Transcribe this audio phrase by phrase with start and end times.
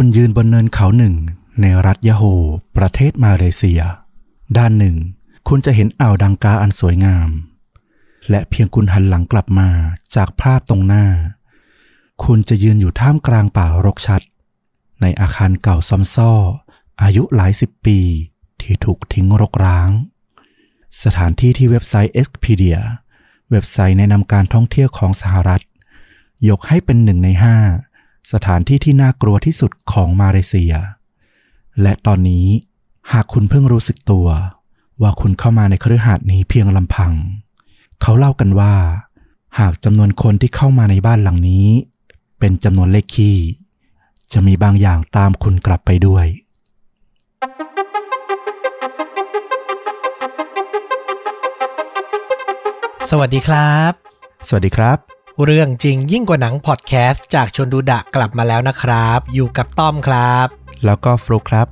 [0.00, 1.14] คุณยืนบนเนินเขาหนึ่ง
[1.60, 2.22] ในรัฐยะโฮ
[2.76, 3.82] ประเทศมาเลเซีย
[4.58, 4.96] ด้านหนึ่ง
[5.48, 7.28] คุณจะเห็นอ่าวดังกาอันสวยงาม
[8.30, 9.68] และเพียงคุณหันหลังกลับมา
[10.16, 11.06] จากภาพตรงหน้า
[12.24, 14.22] คุณจะยืนอยู่ท่ามกลางป่ารกชัด
[15.00, 16.32] ในอาคารเก่าซ้ำซ้อ
[17.02, 17.98] อายุหลายสิบปี
[18.60, 19.90] ที่ถูกทิ้งรกร้าง
[21.02, 22.78] สถานที่ที่เว็บไซต์ Expedia
[23.50, 25.62] เว็บไซต์แนะนำการท่องเที่ยวของสหรัฐ
[26.48, 27.56] ยกให้เป็นหนึ่งในห้า
[28.32, 30.74] สถานที่ที่น่ากลัวที่สุดของมาเลเซีย
[31.82, 32.46] และตอนนี้
[33.12, 34.26] หากคุณเพิ่งรู้สึกตัว
[35.02, 37.12] ว่าคุณเข้ามาในคฤหาสน์นี้เพียงลำพัง
[38.02, 38.74] เขาเล่ากันว่า
[39.58, 41.68] หากจำนวนคนที่เข้ามาในบ้านหลังนี้
[42.38, 43.38] เป็นจำนวนเลขคี่
[44.32, 46.26] จะมีบางอย่างตามคุณกลับไปด้วย
[53.10, 53.92] สวัสดีครับ
[54.48, 60.46] สวัสดีครับ เรื่องจริงยิ่งกว่าหนังพอดแคสต์จากชนดูดะกลับมาแล้วนะครับ อยู่กับต้อมครับ
[60.84, 61.66] แล้วก็ฟลุกครับ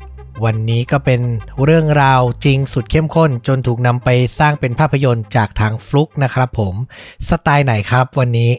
[0.44, 1.20] วันนี้ก็เป็น
[1.64, 6.74] เรื่องราวจริงสุดเข้มข้น จนถูกนำไปสร้างเป็นภาพยนตร์จากทางฟลุกนะครับผม
[7.28, 8.50] สไตล์ไหนครับวันนี้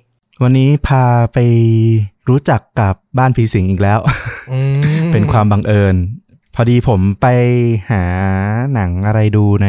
[0.44, 1.38] วันนี้พาไป
[2.30, 4.00] รู้จักกับบ้านผีสิงอีกแล้ว
[4.52, 4.60] อื
[5.02, 5.96] มเป็นความบังเอิญ
[6.58, 7.28] พอดีผมไป
[7.90, 8.04] หา
[8.74, 9.68] หนังอะไรดูใน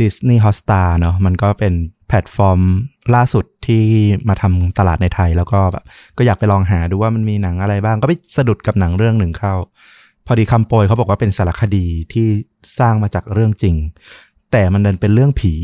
[0.00, 1.74] Disney Hotstar เนาะมันก็เป็น
[2.08, 2.60] แพลตฟอร์ม
[3.14, 3.84] ล่าสุดที่
[4.28, 5.84] มาทำตลาดในไทย แล้วก็แบบ
[6.18, 9.54] ก็อยากไปลองหาดูว่ามันมีหนังอะไรบ้าง ก็ไปสะดุดกับหนังเรื่องหนึ่งเข้า
[10.26, 12.26] พอดีคำโปรยเขาบอกว่าเป็นสารคดีที่
[12.78, 13.76] สร้างมาจากเรื่องจริง
[14.52, 15.54] แต่มันเดินเป็นเรื่องผี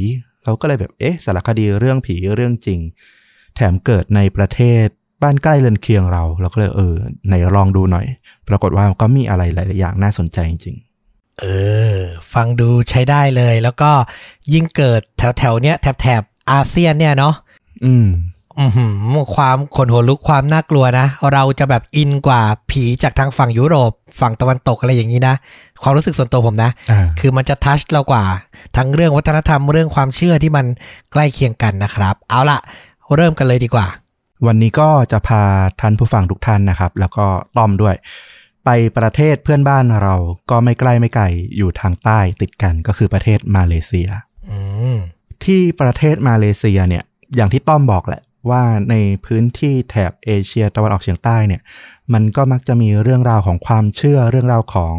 [0.44, 2.80] เราก็เลยแบบเอ๊ะสารคดีเรื่องผีเรื่องจริง
[3.54, 4.86] แถมเกิดในประเทศ
[5.22, 6.94] บ้านใกล้เรือนเคียงเรา เราก็เลยเออ
[7.26, 8.06] ไหนลองดูหน่อย
[8.48, 10.76] ปรากฏว่าก็มีอะไรหลาย ๆ อย่างน่าสนใจจริง
[11.40, 11.44] เอ
[11.94, 11.98] อ
[12.32, 13.90] ฟังดูใช้ได้เลย แล้วก็
[14.52, 18.08] ยิ่งเกิดแถวแถวๆเนี้ยแถบแถบอาเซียนเนี่ยเนาะๆอืม
[18.60, 25.34] อือหือความขนหัวลุกความน่ากลัวนะ เราจะแบบอินกว่าผีจากทางฝั่งยุโรป ฝั่งตะวันตกอะไรอย่างนี้นะ
[25.82, 28.24] ความรู้สึกส่วนตัวผมนะอ่าคือมันจะทัชเรากว่า
[28.76, 30.66] ทั้งเรื่องวัฒนธรรมเรื่องความเชื่อที่มัน
[31.12, 32.58] ใกล้เคียงกันนะครับ เอาละ
[33.16, 33.86] เริ่มกันเลยดีกว่า
[34.46, 35.42] วันนี้ก็จะพา
[35.80, 37.94] ท่านผู้ฟังทุกท่านนะครับ แล้วก็ต้อมด้วย
[38.64, 40.14] ไปประเทศเพื่อนบ้านเรา
[40.50, 41.24] ก็ไม่ใกล้ไม่ไกล
[41.56, 44.08] อยู่ทางใต้ติดกันก็คือประเทศมาเลเซีย
[44.50, 44.58] อื
[44.94, 44.96] ม
[45.44, 48.94] ที่ประเทศมาเลเซียเนี่ยอย่างที่ต้อมบอกแหละว่าใน
[49.26, 51.62] พื้นที่แถบเอเชียตะวันออกเฉียงใต้เนี่ย
[52.12, 54.94] มันก็มักจะมีเรื่องราวของความเชื่อเรื่องราวของ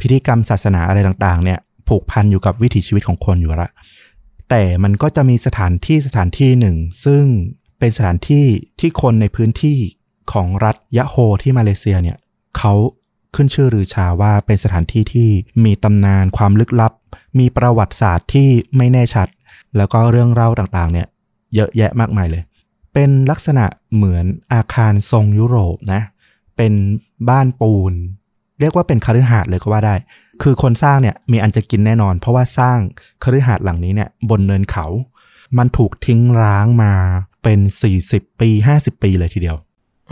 [0.00, 1.58] พิธีกรรมศาสนาอะไรต่างๆ เนี่ย
[1.88, 3.70] ผูกพันอยู่กับวิถีชีวิตของคนอยู่ละ
[4.50, 7.24] แต่มันก็จะมีสถานที่สถานที่หนึ่ง ซึ่ง
[7.78, 8.46] เป็นสถานที่
[8.80, 9.78] ที่คนในพื้นที่
[10.32, 12.16] ของรัฐยะโฮที่มาเลเซียเนี่ย
[12.58, 12.74] เขา
[13.34, 15.28] ขึ้นชื่อรือชาว่าเป็นสถานที่ที่
[15.64, 16.92] มีตำนานความลึกลับ
[17.38, 19.28] มีประวัติศาสตร์ที่ไม่แน่ชัด
[19.76, 21.06] แล้วก็เรื่องเล่าต่างๆ เนี่ย
[21.54, 22.42] เยอะแยะมากมายเลย
[22.94, 23.64] เป็นลักษณะ
[23.94, 26.02] เหมือนอาคารทรงยุโรปนะ
[26.56, 26.72] เป็น
[27.28, 27.92] บ้านปูน
[28.60, 29.94] เรียกว่าเป็นคฤหาสน์เลยก็ว่าได้
[30.42, 32.78] คือคนสร้างเนี่ยมีอันจะกินแน่นอน เพราะว่าสร้าง
[33.24, 34.86] คฤหาสน์หลังนี้เนี่ยบนเนินเขา
[35.58, 36.92] มันถูกทิ้งร้างมา
[37.46, 37.62] เป็น
[38.02, 39.56] 40 ปี 50 ปีเลยทีเดียว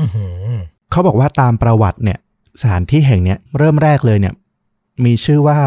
[0.01, 0.57] อือหือ
[0.91, 2.19] เขาบอกว่าตามประวัติเนี่ย
[2.61, 4.35] สถานที่แห่งเนี้ยเริ่มแรกเลยเนี่ย
[5.05, 5.59] มีชื่อว่า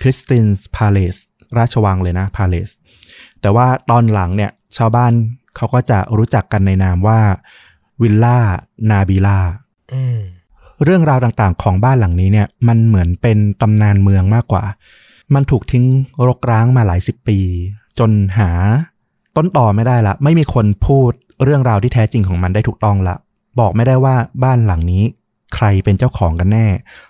[0.00, 1.16] คริสตินส์พาเลส
[1.58, 2.68] ราชวังเลยนะพาเลส
[3.40, 5.12] แต่ว่าตอนหลังเนี่ย ชาวบ้าน
[5.56, 7.20] เขาก็จะรู้จักกันในนามว่า
[8.02, 8.38] วิลล่า
[8.90, 9.38] นาบิลา
[9.94, 10.20] อืม
[10.84, 14.64] เรื่องราวต่างๆของบ้านหลังนี้เนี่ย มันเหมือนเป็นตำนานเมืองมากกว่า
[15.34, 15.84] มันถูกทิ้ง
[16.28, 17.38] รกร้างมาหลายสิบปี
[17.98, 18.50] จนหา
[19.36, 21.12] ต้นต่อไม่ได้ละ ไม่มีคนพูด
[21.44, 23.16] เรื่องราวที่แท้จริงของมันได้ถูกต้องละ
[23.60, 25.04] บอกไม่ได้ว่าบ้านหลังนี้
[25.54, 26.66] ใครเป็นเจ้าของกันแน่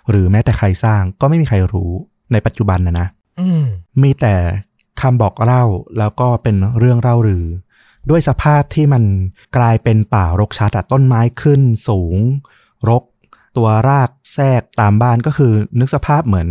[0.09, 1.91] หรือแม้แต่ใครสร้างก็ไม่มีใครรู้
[2.31, 3.07] ในปัจจุบันนะนะ
[3.39, 3.63] อืม
[4.01, 4.35] มีแต่
[5.01, 5.63] คำบอกเล่า
[5.97, 7.45] แล้วก็เป็นเรื่องเล่ารือ
[8.09, 9.03] ด้วยสภาพที่มัน
[9.57, 12.15] กลายเป็นป่ารกชัดอะต้นไม้ขึ้นสูง
[12.89, 13.03] รก
[13.57, 16.49] ตัวรากแทรกตามบ้านก็คือนึกสภาพเหมือน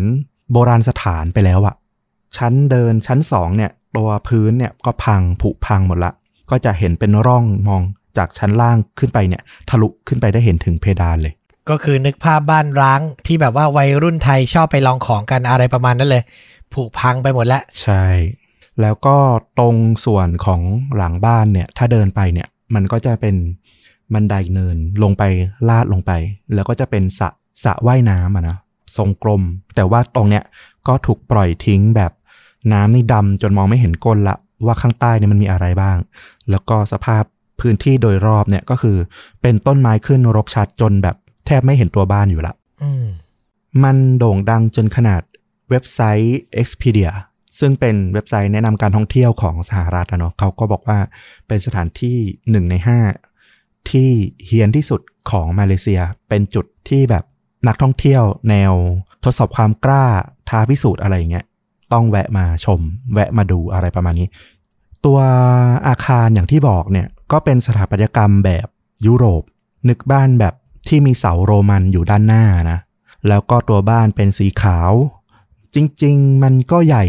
[0.53, 1.75] โบราณสถานไปแล้วอะ
[2.37, 6.13] ชั้นเดินชั้นสองเนี่ย ตัวพื้นเนี่ยก็พังผุพังหมดละ
[6.51, 7.83] ก็จะเห็นเป็นร่องมอง
[8.19, 11.35] จากชั้นล่างขึ้นไปเนี่ย ทะลุขึ้นไปได้เห็นถึงเพดานเลย
[11.71, 16.23] ก็คือนึกภาพบ้านร้างที่แบบว่าวัยรุ่นไทยชอบไปลองของกันอะไรประมาณนั้นเลย
[16.73, 18.05] ผุพังไปหมดแล้วใช่
[18.81, 19.17] แล้วก็
[19.59, 20.61] ตรงส่วนของ
[20.97, 23.37] หลังบ้านเนี่ย ถ้าเดินไปเนี่ย มันก็จะเป็น
[24.15, 25.23] บันไดเนินลงไป
[25.69, 26.13] ลาดลงไป
[26.55, 27.29] แล้วก็จะเป็นสระ
[27.65, 28.59] สระว่ายน้ำอะนะ
[28.97, 29.43] ทรงกลม
[29.75, 30.45] แต่ว่าตรงเนี้ย
[30.89, 32.13] ก็ถูกปล่อยทิ้งแบบ
[32.73, 34.37] น้ำนี่ดำจนมองไม่เห็นก้นละ
[34.67, 35.97] ว่าข้างใต้เนี่ยมันมีอะไรบ้าง
[36.51, 37.23] แล้วก็สภาพ
[37.61, 38.97] พื้นที่โดยรอบเนี่ยก็คือ
[39.43, 41.17] เป็นต้นไม้ขึ้นรกชัดจนแบบ
[41.47, 43.07] แทบไม่เห็นตัวบ้านอยู่ละอืม
[43.83, 45.23] มันโด่งดังจนขนาด
[45.71, 47.11] เว็บไซต์ Expedia
[47.59, 50.99] ซึ่งเป็นเว็บไซต์แนะนำการท่องเที่ยวของสหรัฐนะเนาะเขาก็บอกว่า
[51.47, 52.17] เป็นสถานที่
[52.51, 52.99] หนึ่งในห้า
[53.91, 54.11] ที่
[54.47, 55.01] เฮียนที่สุด
[55.31, 57.25] ของมาเลเซีย เป็นจุดที่แบบ
[57.69, 58.73] นักท่องเที่ยวแนว
[59.25, 60.05] ทดสอบความกล้า
[60.49, 61.47] ท้าพิสูจน์อะไรอย่างเงี้ย
[61.93, 62.81] ต้องแวะมาชม
[63.15, 64.29] แวะมาดูอะไรประมาณนี้
[65.05, 65.19] ตัว
[65.89, 68.67] อาคารอย่างที่บอกเนี่ยก็เป็นสถาปัตยกรรมแบบ
[69.07, 69.43] ยุโรป
[69.89, 70.55] นึกบ้านแบบ
[70.89, 72.79] ที่มีเสาโรมันอยู่ด้านหน้านะ
[73.29, 74.93] แล้วก็ตัวบ้านเป็นสีขาว
[75.75, 77.05] จริงๆ มันก็ใหญ่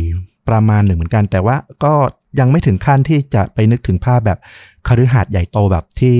[0.49, 1.93] ประมาณหนึ่งเหมือนกัน แต่ว่าก็
[2.39, 4.39] ยังไม่ถึงขั้นที่จะไปนึกถึงภาพแบบ
[4.87, 6.17] คฤหาสน์ใหญ่โตแบบที่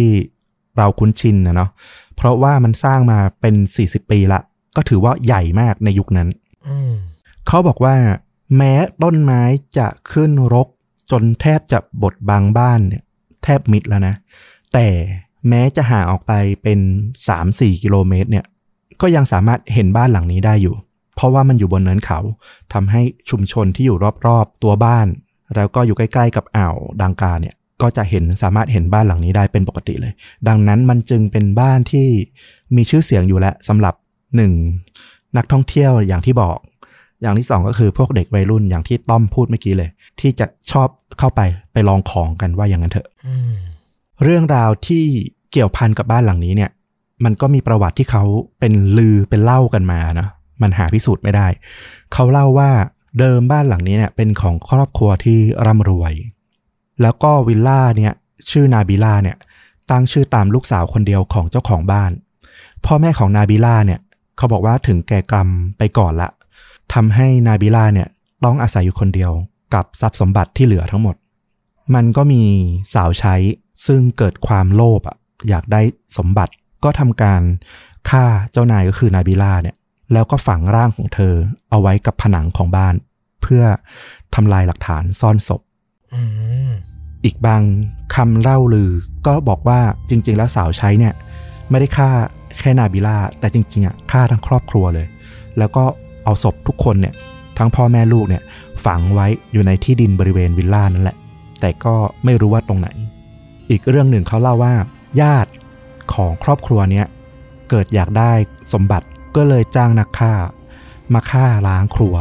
[0.77, 1.69] เราคุ้นชินนะเนาะ
[2.15, 4.39] เพราะว่ามันสร้างมาเป็น 40 ปีละ
[4.75, 6.29] ก็ถือว่าใหญ่มากในยุคนั้น
[6.67, 6.93] อืม
[7.47, 7.95] เขาบอกว่า
[8.57, 8.73] แม้
[9.03, 9.41] ต้นไม้
[9.77, 10.67] จะขึ้นรก
[11.11, 13.03] จนแทบจะบดบังบ้านเนี่ย
[13.43, 14.15] แทบมิดแล้วนะ
[14.73, 14.87] แต่
[15.49, 16.31] แม้จะห่างออกไป
[16.63, 16.79] เป็น
[17.31, 18.45] 3-4 กิโลเมตรเนี่ย
[19.01, 20.75] ก็ยังสามารถเห็นบ้านหลังนี้ได้อยู่
[21.15, 22.19] เพราะว่ามันอยู่บนเนินเขา
[22.73, 23.97] ทำให้ชุมชนที่อยู่
[24.27, 25.07] รอบๆตัวบ้าน
[25.55, 30.13] แล้วก็อยู่ใกล้ๆกับอ่าวดังกาเนี่ยก็จะเห็นสามารถเห็นบ้านหลังนี้ได้เป็นปกติเลย
[30.47, 32.07] ดังนั้นมันจึงเป็นบ้านที่
[32.75, 33.93] มีชื่อเสียงอยู่แล้วสำหรับ
[34.35, 34.51] หนึ่ง
[35.37, 36.57] นักท่องเที่ยวอย่างที่บอก
[37.23, 39.89] อย่างที่สองก็คือพวกเด็กวัยรุ่นอย่างที่ต้อมพูดเมื่อกี้เลย
[40.19, 40.87] ที่จะชอบ
[41.19, 41.41] เข้าไป
[41.73, 43.53] ไปลองของกันว่าอย่างนั้นเถอะอืม
[44.23, 45.03] เรื่องราวที่
[45.51, 46.71] เกี่ยวพันกับบ้านหลังนี้เนี่ย
[47.23, 48.23] มันก็มีประวัติที่เขา
[48.59, 50.27] เป็นลือเป็นเล่ากันมานะ
[50.61, 51.47] มันหาพิสูจน์ไม่ได้
[52.13, 52.71] เขาเล่าว่า
[53.19, 56.13] เดิมบ้านหลังนี้เนี่ยเป็นของครอบครัวที่ร่ำรวย
[57.01, 58.13] แล้วก็วิลล่าเนี่ย
[58.51, 59.37] ชื่อนาบิล่าเนี่ย
[59.91, 62.11] ตั้งชื่อตามลูกสาวคนเดียวของเจ้าของบ้าน
[62.85, 63.99] พ่อแม่ของนาบิล่าเนี่ย
[64.37, 65.47] เขาบอกว่าถึงแก่กรรม
[65.77, 66.29] ไปก่อนละ
[66.93, 68.07] ทำให้นาบิล่าเนี่ย
[68.45, 69.31] ต้องอาศัยอยู่คนเดียว
[69.73, 71.15] กับทรัพย์สมบัติที่เหลือทั้งหมด
[71.95, 72.43] มันก็มี
[72.93, 73.35] สาวใช้
[73.87, 75.17] ซึ่งเกิดความโลภอะ
[75.49, 75.81] อยากได้
[76.17, 76.53] สมบัติ
[76.83, 77.41] ก็ทำการ
[78.09, 79.75] ฆ่าเจ้านายก็คือนาบิล่าเนี่ย
[80.13, 81.33] แล้วก็ฝังร่างของเธอ
[81.69, 82.95] เอาไว้กับผนังของบ้าน
[83.41, 83.63] เพื่อ
[84.35, 85.61] ทำลายหลักฐานซ่อนศพ
[86.13, 86.21] อื
[86.69, 86.71] ม
[87.25, 87.61] อีกบาง
[88.15, 88.91] คำเล่าลือ
[89.25, 91.13] ก็บอกว่าจริง ๆ แล้วสาวใช้เนี่ย
[91.69, 92.09] ไม่ได้ฆ่า
[92.59, 95.07] แค่นาบิล่าแต่จริงๆอะฆ่าทั้งครอบครัวเลย
[95.57, 95.83] แล้วก็
[96.23, 97.13] เอาศพทุกคนเนี่ย
[97.57, 98.43] ทั้งพ่อแม่ลูกเนี่ย
[98.85, 101.17] ฝังไว้อยู่ในที่ดินบริเวณวิลล่านั่นแหละ
[101.59, 102.87] แต่ก็ไม่รู้ว่าตรงไหน
[103.69, 104.73] อีกเรื่องหนึ่งเขาเล่าว่า
[105.21, 105.51] ญาติ
[106.13, 107.05] ของครอบครัวเนี้ย
[107.69, 108.31] เกิดอยากได้
[108.73, 109.05] สมบัติ
[109.35, 110.33] ก็เลยจ้างนักฆ่า
[111.13, 112.15] มาฆ่าล้างครัว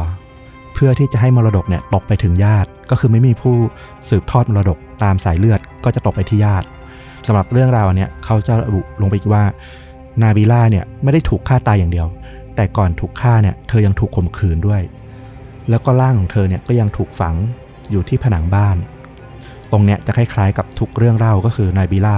[0.73, 3.55] เพื่อที่จะให้มรดกเนี่ยตกไปถึงญาติก็คือไม่มีผู้
[4.09, 6.65] สืบทอดมรดกตามสายเลือดก็จะตกไปที่ญาติ
[7.27, 9.43] สำหรับเรื่องราวเนี้ยเขาจะระบุลงไปอีกว่า
[10.21, 12.07] นาบิล่าเนี่ยไม่ได้ถูกฆ่าตายอย่างเดียว
[12.55, 14.81] แต่ก่อนถูกฆ่าเนี่ยเธอยังถูกข่มขืนด้วย
[15.69, 17.35] แล้วก็ร่างของเธอเนี่ยก็ยังถูกฝัง
[17.91, 18.77] อยู่ที่ผนังบ้าน
[19.71, 22.17] ตรงเนี้ยจะคล้ายๆกับทุกเรื่องเล่าก็คือนายบิล่า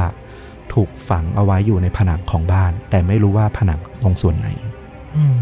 [0.74, 4.48] ถูกฝังเอาไว้อยู่ในผนังของบ้าน แต่ไม่รู้ว่าผนังตรงส่วนไหน
[5.36, 5.40] ม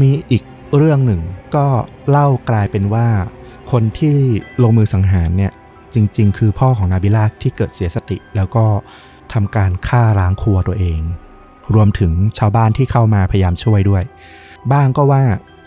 [0.00, 0.42] มีอีก
[0.76, 1.20] เรื่องหนึ่ง
[1.56, 1.66] ก็
[2.10, 3.06] เล่ากลายเป็นว่า
[3.72, 4.16] คนที่
[4.62, 5.52] ลงมือสังหารเนี่ย
[5.94, 8.64] จริง ๆ คือพ่อของนาบิลาที่เกิดเสียสติ แล้วก็
[9.32, 11.00] ทำการฆ่าล้างครัวตัวเอง
[11.74, 14.02] รวมถึงชาวบ้านที่เข้ามาพยายามช่วยด้วย
[14.72, 15.22] บ้างก็ว่า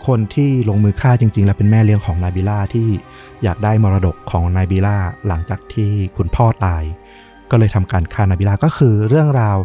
[0.06, 2.88] คนที่ลงมือฆ่าจริง ๆ แล้วเป็นแม่เลี้ยงของนายบิล่าที่
[3.42, 4.96] อยากได้มรดกของนายบิล่า
[5.26, 6.82] หลังจากที่คุณพ่อตาย
[7.50, 9.56] ก็เลยทำการฆ่านายบิล่าก็คือเรื่องราว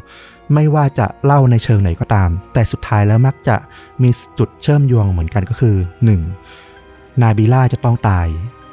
[0.53, 3.55] ไม่ว่าจะเล่าในเชิงไหนก็ตาม แต่สุดท้ายแล้วมักจะ
[4.03, 4.09] มี
[4.39, 5.75] จุดเชื่อมโยงเหมือนกันก็คือ
[6.49, 7.21] 1.
[7.21, 8.27] นายบิล่าจะต้องตาย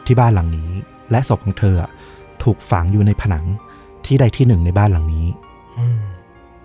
[0.07, 0.71] ที่บ้านหลังนี้
[1.11, 1.77] และศพของเธอ
[2.43, 3.45] ถูกฝังอยู่ในผนัง
[4.07, 5.27] ที่ใดที่หนึ่งในบ้านหลังนี้
[5.77, 5.85] อื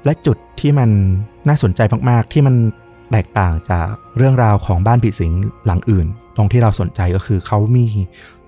[0.05, 0.89] และจุดที่มัน
[1.47, 2.55] น่าสนใจมากๆ ที่มัน
[3.11, 3.87] แตกต่างจาก
[4.17, 5.33] เรื่องราวของบ้านผีสิง
[5.65, 7.85] หลังอื่น ตรงที่เราสนใจก็คือเขามี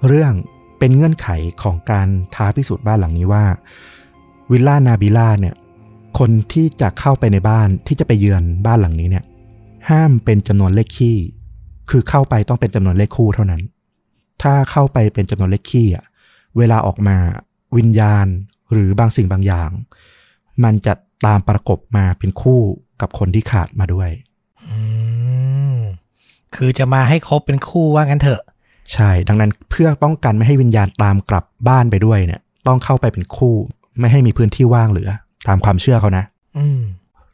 [0.07, 0.33] เรื่อง
[0.79, 1.27] เป็นเงื่อนไข
[1.63, 3.45] ของการท้าพิสูจน์บ้านหลังนี้ว่า
[4.51, 5.55] วิลล่านาบิล่าเนี่ย
[6.19, 9.25] คนที่จะเข้าไปในบ้านที่จะไปเยือนบ้านหลังนี้เนี่ย
[9.89, 11.17] ห้ามเป็นจำนวนเลขคี่
[11.89, 13.61] คือเข้าไปต้องเป็นจำนวนเลขคู่เท่านั้น
[14.41, 16.05] ถ้าเข้าไปเป็นจำนวนเลขคี่อะ
[16.57, 17.17] เวลาออกมา
[17.77, 18.27] วิญญาณ
[18.71, 19.69] หรือบางสิ่งบางอย่าง
[20.63, 20.93] มันจะ
[21.25, 22.61] ตามประกบมาเป็นคู่
[23.01, 24.09] กับคนที่ขาดมาด้วย
[24.69, 24.77] อื
[25.75, 25.77] ม
[26.55, 28.41] คือจะมาให้ครบเป็นคู่ว่างั้นเถอะ
[28.93, 33.55] ใช่ ดังนั้นเพื่อป้องกันไม่ให้วิญญาณตามกลับบ้านไปด้วยเนี่ย ต้องเข้าไปเป็นคู่
[33.99, 35.09] ไม่ให้มีพื้นที่ว่างเหลือ
[35.47, 36.25] ตามความเชื่อเขานะ
[36.57, 36.81] อืม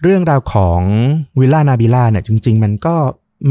[0.01, 0.81] เรื่องราวของ
[1.39, 2.95] วิลล่านาบิล่าเนี่ย จริง ๆ มันก็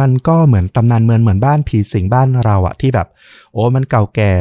[0.00, 3.09] มันก็เหมือนตำนานเมืองเหมือนบ้านผีสิงบ้านเราอะที่แบบ
[3.52, 4.33] โอ้มันเก่าแก่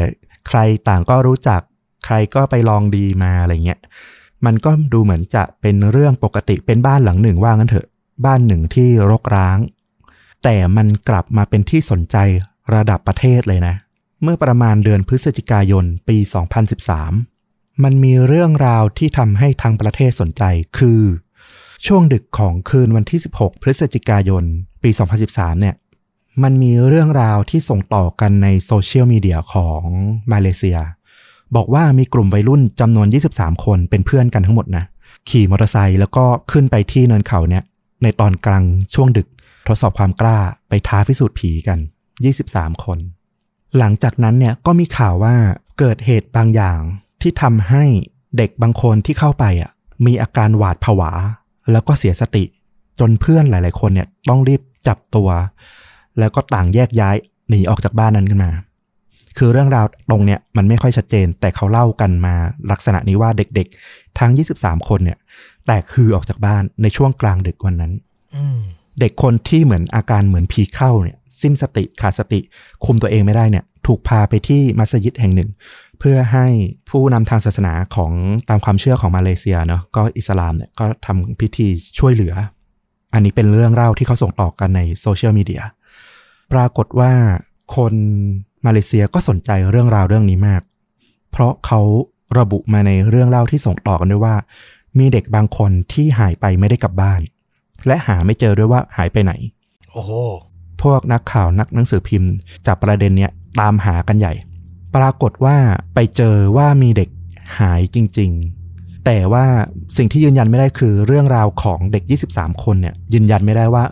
[0.47, 1.61] ใครต่างก็รู้จัก
[2.05, 3.79] ใครก็ไปลองดีมาอะไรเงี้ย
[4.45, 7.87] มันก็ดูเหมือนจะเป็นเรื่องปกติเป็นบ้านหลังหนึ่งว่างั้นเถอะ
[8.25, 9.57] บ้านหนึ่งที่รกร้าง
[10.43, 12.17] แต่มันกลับมาเป็นที่สนใจ
[12.73, 13.75] ระดับประเทศเลยนะ
[14.23, 16.17] เมื่อประมาณเดือนพฤศจิกายนปี
[16.99, 20.43] 2013 มันมีเรื่องราวที่ทำให้ทางประเทศสนใจ
[20.77, 21.01] คือ
[21.85, 24.43] ช่วงดึกของคืนวันที่ 16 พฤศจิกายน
[24.83, 24.89] ปี
[25.25, 25.75] 2013 เนี่ย
[26.43, 29.81] มันมีเรื่องราวที่ส่งต่อกันในโซเชียลมีเดียของ
[30.31, 30.79] มาเลเซีย
[31.55, 34.83] บอกว่ามีกลุ่มวัยรุ่นจำนวน 23 คนเป็นเพื่อนกันทั้งหมดนะ
[35.29, 37.63] ขี่มอเตอร์ไซค์แล้วก็ขึ้นไปที่เนินเขาเนี่ย
[38.03, 38.63] ในตอนกลาง
[38.93, 39.27] ช่วงดึก
[39.67, 40.37] ทดสอบความกล้า
[40.69, 41.79] ไปท้าพิสูจน์ผีกัน
[42.31, 42.99] 23 คน
[43.77, 45.35] หลังจากนั้นเนี่ยก็มีข่าวว่า
[45.79, 46.79] เกิดเหตุบางอย่าง
[47.21, 47.83] ที่ทำให้
[48.37, 49.71] เด็กบางคนที่เข้าไปอะ
[50.05, 51.11] มีอาการหวาดผวา
[51.71, 52.43] แล้วก็เสียสติ
[52.99, 55.29] จนเพื่อนหลาย ๆ คนเนี่ยต้องรีบจับตัว
[56.19, 57.15] แล้วก็ต่างแยกย้าย
[57.49, 58.51] หนีออกจากบ้านนั้นกันมา
[59.37, 62.35] คือเรื่องราวตรงเนี่ยมันไม่ค่อยชัดเจน แต่เขาเล่ากันมา
[62.71, 65.17] ลักษณะนี้ว่าเด็กๆ ทั้ง 23 คนเนี่ย
[65.65, 67.93] แตกคือออกจากบ้านในช่วงกลางดึกวันนั้น
[68.35, 68.59] อืม
[68.99, 72.39] เด็กคนที่เหมือนอาการเหมือนผีเข้าเนี่ยสิ้นสติขาดสติ
[72.85, 75.49] คุมตัวเองไม่ได้เนี่ย ถูกพาไปที่มัสยิดแห่งหนึ่ง
[75.99, 76.47] เพื่อให้
[76.89, 78.11] ผู้นำทางศาสนาของ
[78.49, 81.67] ตามความเชื่อของมาเลเซียเนาะก็อิสลามเนี่ยก็ทำพิธี
[81.99, 82.33] ช่วยเหลือ
[83.13, 85.61] อันนี้เป็นเรื่องเล่าที่เขาส่งต่อกันในโซเชียลมีเดีย
[86.53, 87.11] ปรากฏว่า
[87.75, 87.93] คน
[88.65, 90.61] มาเลเซียก็สนใจเรื่องราวเรื่องนี้มาก
[91.31, 91.81] เพราะเขา
[92.39, 94.35] ระบุมาในเรื่องเล่าที่ส่งต่อกันด้วยว่า
[94.99, 97.21] มีเด็กบางคนที่หายไปไม่ได้กลับบ้าน
[97.87, 99.33] และหาไม่เจอด้วยว่าหายไปไหน
[99.91, 100.11] โอ้โห
[100.81, 102.31] พวกนักข่าวนักหนังสือพิมพ์
[102.67, 104.33] จับประเด็นเนี้ยตามหากันใหญ่
[104.95, 105.55] ปรากฏว่า
[105.93, 107.09] ไปเจอว่ามีเด็ก
[107.59, 108.31] หายจริง
[108.69, 109.45] ๆ แต่ว่า
[109.97, 113.83] สิ่งที่ยืนยันไม่ได้คือเรื่องราวของเด็ก 23 คนเนี่ยยืนยันไม่ได้ว่า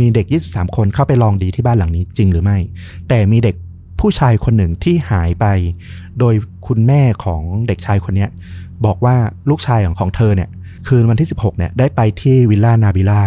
[0.00, 2.58] มีเด็ก 23 คนเข้าไปลองดีที่บ้านหลังนี้จริงหรือไม่
[3.08, 3.56] แต่มีเด็ก
[4.00, 5.46] ผู้ชายคนหนึ่งที่หายไป
[6.18, 6.34] โดย
[6.66, 8.26] คุณแม่ของเด็กชายคนนี้
[8.84, 9.16] บอกว่า
[9.48, 10.48] ลูกชายของของเธอเนี่ย
[10.88, 13.22] คืนวันที่ 16เนี่ยได้ไปที่วิลล่านาบิล่า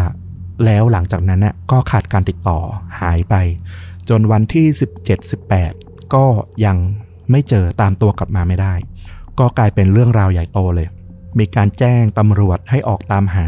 [0.66, 2.60] แล้วหลังจากนั้นน่ะก็ขาดการติดต่อ
[3.02, 3.36] หายไป
[4.10, 4.66] จนวันที่
[5.40, 6.26] 17-18 ก็
[6.66, 6.78] ยัง
[7.32, 8.74] ไม่เจอตามตัวกลับมาไม่ได้
[9.40, 10.88] ก็กลายเป็นเรื่องราวใหญ่โตเลย
[11.40, 13.46] มีการแจ้งตำรวจให้ออกตามหา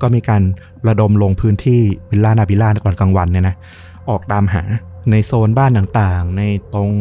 [0.00, 0.42] ก็มีการ
[0.88, 3.56] ระดมลงพื้นที่วิลล่านาบิล่าตอนกลางวันเนี่ยนะ
[4.08, 4.62] ออกตามหา
[5.10, 6.42] ในโซนบ้านต่างๆ ใน
[6.74, 6.92] ตรง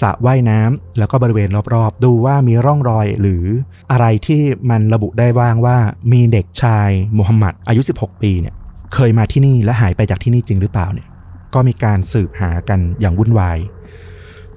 [0.00, 3.44] สระว่ายน้ำแล้วก็บริเวณรอบๆ ดูว่ามีร่องรอยหรือ
[3.92, 5.76] อะไรที่มันระบุได้บ้างว่า
[6.12, 8.54] มีเด็กชายโมฮัมหมัดอายุ 16 ปีเนี่ย
[8.94, 11.08] เคยมาที่นี่และหายไปจากที่นี่จริงหรือเปล่าเนี่ย
[11.54, 13.58] ก็มีการสืบหากันอย่างวุ่นวาย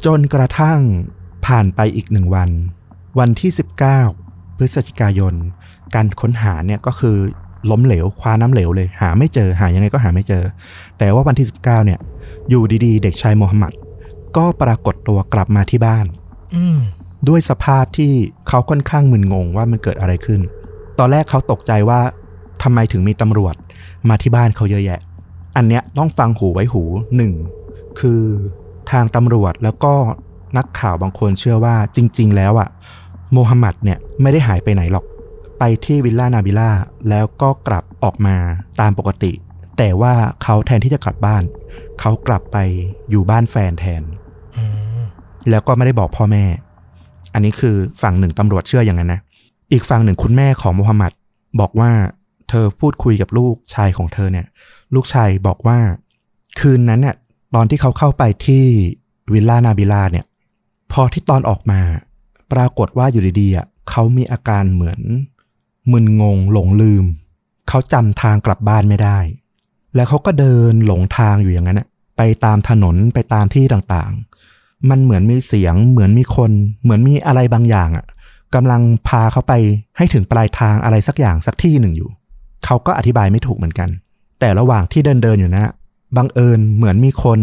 [0.05, 0.79] จนกระทั่ง
[1.45, 2.49] ผ่านไปอีกหนึ่งวัน
[3.19, 3.51] วันที่
[4.03, 5.33] 19 พฤศจิกายน
[5.95, 7.17] การค้นหาเนี่ยก็คือ
[7.71, 10.43] ล้มเหลวคว้าน้ำเหลวเลย หาไม่เจอหายังไงก็หาไม่เจอ
[10.97, 11.99] แต่ว่าวันที่ 19 เนี่ย
[12.49, 13.73] อยู่ดีๆ เด็กชายโมฮัมหมัด
[14.37, 16.05] ก็ปรากฏตัวกลับมาที่บ้าน
[16.55, 16.77] อืม
[17.27, 18.11] ด้วยสภาพที่
[18.47, 20.41] เขาค่อนข้างมึนงงว่ามันเกิดอะไรขึ้น
[20.99, 21.99] ตอนแรกเขาตกใจว่า
[22.63, 23.55] ทำไมถึงมีตำรวจ
[24.09, 24.99] มาที่บ้านเขาเยอะแยะ
[25.57, 26.83] อันเนี้ยต้องฟังหูไว้หู
[27.15, 27.33] หนึ่ง
[27.99, 28.21] คือ
[28.91, 29.93] ทางตำรวจแล้วก็
[30.57, 32.69] นักข่าวบางคนเชื่อว่าจริง ๆ แล้วอะ
[33.33, 35.05] โมฮัมหมัดเนี่ยไม่ได้หายไปไหนหรอก
[35.59, 36.71] ไปที่วิลล่านาบิล่า
[37.09, 38.35] แล้วก็กลับออกมา
[38.81, 39.31] ตามปกติ
[39.77, 41.43] แต่ว่าเขาแทนที่จะกลับบ้าน
[41.99, 42.57] เขากลับไป
[43.09, 44.01] อยู่บ้านแฟนแทน
[44.57, 44.63] อื
[44.99, 45.01] ม
[45.49, 46.45] แล้วก็ไม่ได้บอกพ่อแม่
[47.33, 49.21] อันนี้คือฝั่งหนึ่งตำรวจเชื่ออย่างนั้นนะ
[49.71, 51.11] อีกฝั่งหนึ่งคุณแม่ของมูฮัมหมัด
[51.59, 51.91] บอกว่า
[52.49, 54.45] เธอพูดคุยกับลูกชายของเธอเนี่ย
[54.95, 55.79] ลูกชายบอกว่า
[56.59, 57.15] คืนนั้นเนี่ย
[57.55, 58.63] ตอนที่เขาเข้าไปที่
[59.33, 60.25] วิลล่านาบิลาเนี่ย
[60.91, 61.81] พอที่ตอนออกมา
[62.53, 64.99] ปรากฏว่าอยู่ดีๆอะเขามีอาการเหมือน
[65.91, 67.05] มึนงงหลงลืม
[67.67, 69.19] เขาจำทางกลับบ้านไม่ได้
[69.95, 76.51] แล้วเขาก็เดินหลงทางอยู่อย่างนั้นน่ะไปตามถนนไปตามที่ต่างๆ มันเหมือนมีเสียง เหมือนมีคน
[76.83, 78.05] เหมือนมีอะไรบางอย่างอะ
[78.55, 79.53] กำลังพาเขาไป
[79.97, 82.09] ให้ถึงปลายทางอะไรสักอย่างสักที่หนึ่งอยู่
[82.65, 83.89] เขาก็อธิบายไม่ถูกเหมือนกัน
[84.39, 85.73] แต่ระหว่างที่เดินเดินอยู่นะ
[86.17, 87.39] บังเอิญเหมือนมีคน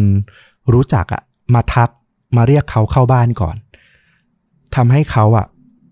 [0.72, 1.22] รู้จักอะ
[1.54, 1.90] มาทัก
[2.36, 3.56] มาเรียกเขาเข้าบ้านก่อน
[4.74, 5.46] ทำให้เขาอะ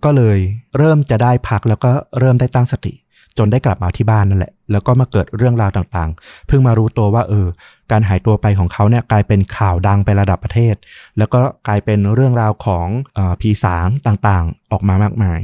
[0.04, 0.38] ก็เลย
[0.78, 2.92] เริ่มจะได้พักแล้วก็เริ่มได้ตั้งสติ
[3.38, 7.47] จนได้กลับมาที่บ้านนั่นแหละ แล้วก็มาเกิดเรื่องราวต่างๆ เพิ่งมารู้ตัวว่า เออ
[7.90, 10.75] การหายตัวไปของเขาเนี่ยกลายเป็นข่าวดังไประดับประเทศ
[11.18, 12.87] แล้วก็กลายเป็นเรื่องราวของ
[13.18, 15.40] ออผีสางต่างๆ ออกมามากมาย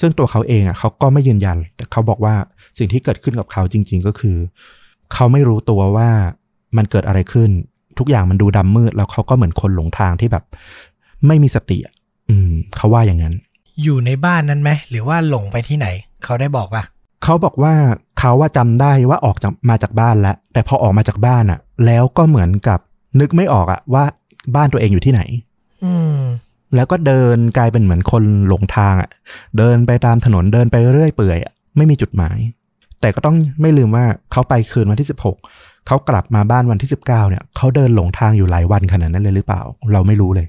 [0.00, 2.34] ซึ่งตัวเขาเองอะเขาก็ไม่ยืนยันแต่เขาบอกว่า
[2.78, 4.36] สิ่งที่เกิดขึ้นกับเขาจริง ๆ ก็คือ
[5.12, 6.10] เขาไม่รู้ตัวว่า
[6.76, 7.50] มันเกิดอะไรขึ้น
[7.98, 10.44] ทุกอย่างมันดูดำมืด แล้วเขาก็เหมือนคนหลงทางที่แบบ
[11.26, 11.78] ไม่มีสติ
[12.28, 13.34] อืม เขาว่าอย่างนั้น
[13.82, 15.86] อยู่ในบ้านนั้นไหมหรือว่าหลงไปที่ไหน
[16.24, 16.84] เขาได้บอกปะ
[17.24, 17.74] เขาบอกว่า
[18.18, 22.78] เขาว่าจำได้ว่าออกจากมาจากบ้านแล้ว แต่พอออกมาจากบ้านอะแล้วก็เหมือนกับ
[23.20, 24.04] นึกไม่ออกอะว่า
[24.56, 25.20] บ้านตัวเองอยู่ที่ไหน
[25.84, 26.18] อืม
[26.74, 29.10] แล้วก็เดินกลายเป็นเหมือนคนหลงทางอะ
[29.58, 32.38] เดินไปตามถนนเดินไปเรื่อยเปื่อยอะไม่มีจุดหมาย
[33.00, 35.08] แต่ก็ต้องไม่ลืมว่าเขาไปคืนวันที่
[35.48, 40.46] 16เขากลับมาบ้านวันที่19เนี่ยเขาเดินหลงทางอยู่หลายวันขนาดนั้นเลยหรือเปล่า เราไม่รู้เลย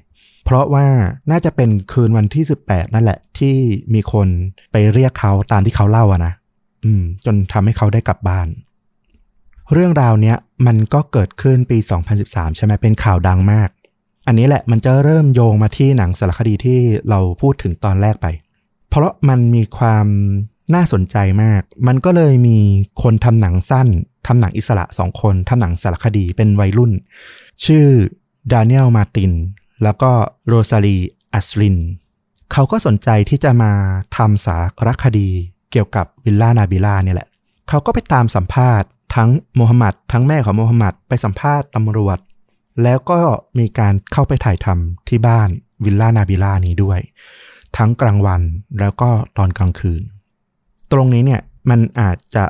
[0.50, 0.86] เพราะว่า
[1.30, 3.56] น่าจะเป็นคืนวันที่ 18 นั่นแหละ ที่
[3.94, 4.28] มีคน
[4.72, 6.32] ไปเรียกเขาตามที่เขาเล่าอะนะ
[6.84, 8.48] อืม จนทำให้เขาได้กลับบ้าน
[9.72, 10.36] เรื่องราวเนี้ย
[10.66, 11.78] มันก็เกิดขึ้นปี
[12.18, 13.68] 2013 ใช่ไหมเป็นข่าวดังมาก
[14.26, 16.78] อันนี้แหละมันจะเริ่มโยงมาที่หนังสารคดีที่
[17.08, 18.26] เราพูดถึงตอนแรกไป
[18.88, 20.06] เพราะมันมีความ
[20.74, 22.58] น่าสนใจมาก มันก็เลยมี
[23.02, 23.88] คนทำหนังสั้น
[24.26, 26.92] ทำหนังอิสระสองคนทำหนังสารคดีเป็นวัยรุ่น
[27.64, 27.86] ชื่อ
[28.52, 29.32] ดานิเอลมาติน
[29.82, 30.10] แล้วก็
[30.46, 30.98] โรซาลี
[31.34, 31.76] อัสลิน
[32.52, 33.72] เขาก็สนใจที่จะมา
[34.16, 35.28] ทำสารคดี
[35.70, 37.28] เกี่ยวกับวิลล่านาบิล่าเนี่ยแหละ
[37.68, 42.18] เขาก็ไปตามสัมภาษณ์ทั้งโมฮัมหมัดทั้งแม่ของโมฮัมหมัดไปสัมภาษณ์ตำรวจ
[42.82, 43.20] แล้วก็
[43.58, 45.48] มีการเข้าไปถ่ายทำที่บ้าน
[45.84, 47.00] วิลล่านาบิล่านี้ด้วย
[47.76, 48.42] ทั้งกลางวัน
[48.80, 50.02] แล้วก็ตอนกลางคืน
[50.92, 52.44] ตรงนี้เนี่ยมันอาจจะ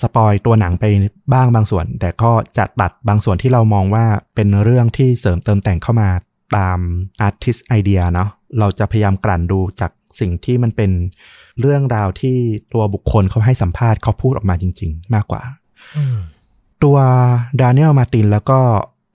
[0.00, 0.84] spoil ตัวหนังไป
[1.34, 6.10] บ้างบางส่วน แต่ก็จะตัดบางส่วนที่เรามองว่าเป็นเรื่องที่เสริมเติมแต่งเข้ามา
[6.56, 6.78] ตาม
[7.20, 8.28] artist idea เนาะ
[8.58, 10.90] เราจะพยายามกลั่นดูจากสิ่งที่มันเป็น
[11.60, 12.36] เรื่องราวที่
[12.72, 15.42] ตัวบุคคลเขาให้สัมภาษณ์เขาพูดออกมาจริง ๆ มากกว่า
[16.82, 16.96] ตัว
[17.60, 18.58] ดานิเอลมาตินแล้วก็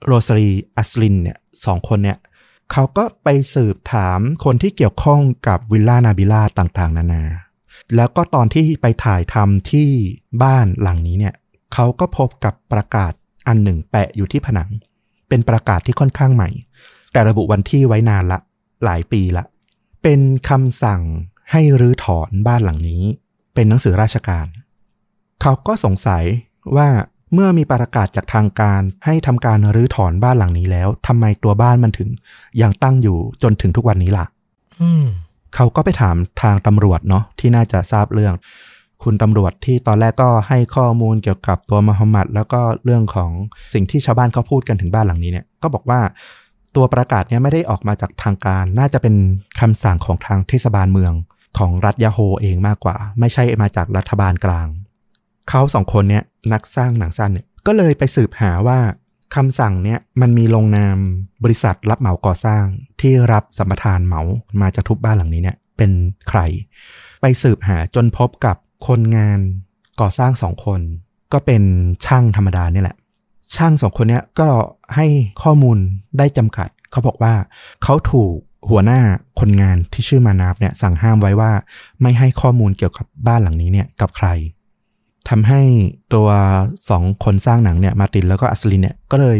[0.06, 2.18] โรซารีอัสลินเนี่ยสองคนเนี่ย
[2.72, 7.22] เขาก็ไปสืบถามคนที่เกี่ยวข้องกับวิลล่านาบิลาต่างๆ นานา
[7.96, 9.88] แล้วก็ตอนที่ไปถ่ายทำที่
[10.42, 11.34] บ้านหลังนี้เนี่ย
[11.74, 13.12] เขาก็พบกับประกาศ
[13.46, 14.68] อันหนึ่งแปะอยู่ที่ผนัง
[15.28, 16.48] เป็นประกาศที่ค่อนข้างใหม่
[17.18, 18.38] แต่ระบุวันที่ไว้นานละ
[18.84, 19.44] หลายปีละ
[20.02, 21.02] เป็นคำสั่ง
[21.50, 23.02] ให้รื้อถอนบ้านหลังนี้
[23.54, 24.46] เป็นหนังสือราชการ
[25.42, 26.24] เขาก็สงสัย
[26.76, 26.88] ว่า
[27.34, 32.08] เมื่อมีประกาศจากทางการให้ทำการรื้อถอนบ้านหลังนี้แล้วทำไมตัวบ้านมันถึง
[32.62, 34.26] ยังตั้งอยู่จนถึงทุกวันนี้ล่ะ
[35.54, 38.34] เขาก็ไปถามทางตำรวจเนาะที่น่าจะทราบเรื่อง
[39.02, 43.30] คุณตำรวจที่ตอนแรกก็ให้ข้อมูลเกี่ยวกับตัวมหมัด แล้วก็เรื่องของ
[43.74, 46.00] สิ่งที่ชาวบ้านเขาพูดกันถึงบ้านหลังนี้เนี่ย ก็บอกว่า
[46.76, 49.14] ตัวประกาศเนี่ยไม่ได้ออกมาจากทางการ น่าจะเป็น
[49.60, 51.12] คำสั่งของทางเทศบาลเมือง
[51.58, 54.66] ของรัฐยาโฮเองมากกว่า ไม่ใช่มาจากรัฐบาลกลาง
[55.48, 58.78] เขาสองคนเนี้ยนักสร้างหนังสั้นเนี่ยก็เลยไปสืบหาว่า
[59.36, 60.98] คำสั่งเนี้ยมันมีลงนาม
[61.44, 62.64] บริษัทรับเหมาก่อสร้าง
[63.00, 64.22] ที่รับสัมปทานเหมา
[64.60, 65.90] มาจากทุบบ้านหลังนี้เนี่ยเป็น
[66.28, 66.40] ใคร
[67.20, 68.56] ไปสืบหาจนพบกับ
[68.86, 69.40] คนงาน
[70.00, 70.80] ก่อสร้างสองคน
[71.32, 71.62] ก็เป็น
[72.04, 72.96] ช่างธรรมดานี่แหละ
[73.56, 74.48] ช่างสองคนเนี้ยก็
[74.94, 75.06] ให้
[75.42, 75.78] ข้อมูล
[76.18, 77.34] ได้จำกัด เขาบอกว่า
[77.84, 78.34] เขาถูก
[78.70, 79.00] หัวหน้า
[79.40, 81.52] คนงานที่ชื่อมานาฟเนี่ยสั่งห้ามไว้ว่า
[82.02, 84.28] ไม่ให้ข้อมูลเกี่ยวกับบ้านหลังนี้เนี่ยกับใคร
[85.28, 85.62] ทำให้
[86.14, 86.28] ตัว
[86.90, 89.38] สองคนสร้างหนังเนี่ยมาตินแล้วก็อัสลินเนี่ยก็เลย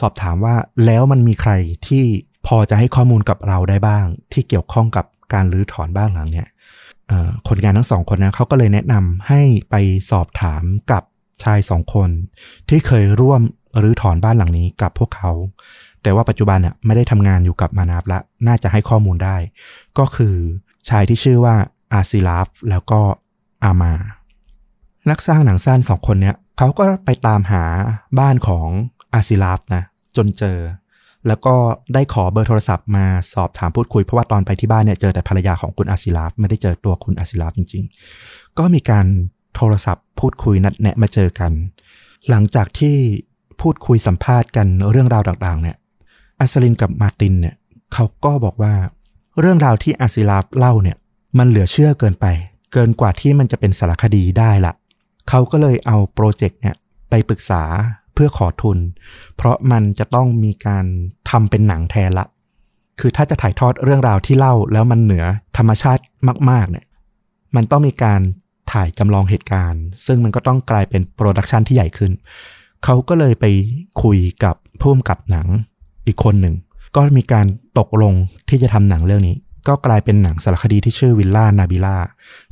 [0.00, 0.54] สอบถามว่า
[0.86, 1.52] แล้วมันมีใคร
[1.86, 2.04] ที่
[2.46, 6.48] พอจะให้ข้อมูลกับเราได้บ้าง ที่เกี่ยวข้องกับการรื้อถอนบ้านหลังเนี่ย
[7.48, 9.40] คนงานทั้งสองคนนะเขาก็เลยแนะนำให้
[9.70, 9.74] ไป
[10.10, 11.02] สอบถามกับ
[11.44, 12.10] ชายสองคน
[12.68, 13.40] ที่เคยร่วม
[13.82, 15.30] รื้อถอนบ้านหลังนี้กับพวกเขา
[16.02, 19.36] แต่ว่าปัจจุบันเนี่ยไม่ได้ทำงานอยู่กับมานาบละน่าจะให้ข้อมูลได้
[19.98, 20.36] ก็คือ
[20.88, 21.54] ชายที่ชื่อว่า
[21.92, 23.00] อาซิลาฟแล้วก็
[23.64, 23.92] อามา
[25.10, 27.64] นักสร้างหนังสั้นสองคนเนี้ยเขาก็ไปตามหา
[28.18, 28.68] บ้านของ
[29.14, 29.82] อาซิลาฟนะ
[30.16, 30.58] จนเจอ
[31.26, 31.54] แล้วก็
[31.94, 37.84] ได้ขอเบอร์โทรศัพท์มาสอบถามพูดคุย เพราะว่าตอนไปที่บ้านเนี่ยเจอแต่ภรรยาของคุณอาซิลาฟไม่ได้เจอตัวคุณอาซิลาฟจริง
[38.20, 39.06] ๆ ก็มีการ
[39.58, 41.52] โทรศัพท์ พูดคุยนัดแนะมาเจอกัน
[42.28, 42.96] หลังจากที่
[43.60, 45.76] พูดคุยสัมภาษณ์กันเรื่องราวต่างๆ เนี่ย
[46.40, 47.54] อาซลินกับมาตินเนี่ย
[47.92, 48.74] เขาก็บอกว่า
[49.40, 50.96] เรื่องราวที่อาซิลาฟเล่าเนี่ย
[51.38, 52.26] มันเหลือเชื่อเกินไป
[52.72, 54.72] เกินกว่าที่มันจะเป็นสารคดีได้ละ
[55.28, 56.76] เขาก็เลยเอาโปรเจกต์เนี่ย
[57.10, 57.62] ไปปรึกษา
[58.14, 58.78] เพื่อขอทุน
[59.36, 60.84] เพราะมันจะต้องมีการ
[61.30, 62.26] ทำเป็นหนังแทนละ
[63.00, 65.24] คือถ้าจะถ่ายทอดเรื่องราวที่เล่าแล้วมันเหนือ
[65.56, 66.02] ธรรมชาติ
[66.50, 66.86] มาก ๆ เนี่ย
[67.56, 68.20] มันต้องมีการ
[68.72, 72.12] ถ่ายจำลองเหตุการณ์ ซึ่งมันก็ต้องกลายเป็น production ที่ใหญ่ขึ้น
[72.84, 73.44] เขาก็เลยไป
[74.02, 75.46] คุยกับผู้กำกับหนัง
[76.06, 76.54] อีกคนหนึ่ง
[76.96, 77.46] ก็มีการ
[77.78, 78.14] ตกลง
[78.48, 79.36] ที่จะทำหนังเรื่องนี้
[79.68, 81.96] ก็กลายเป็นหนังสารคดีที่ชื่อวิลล่านาบิล่า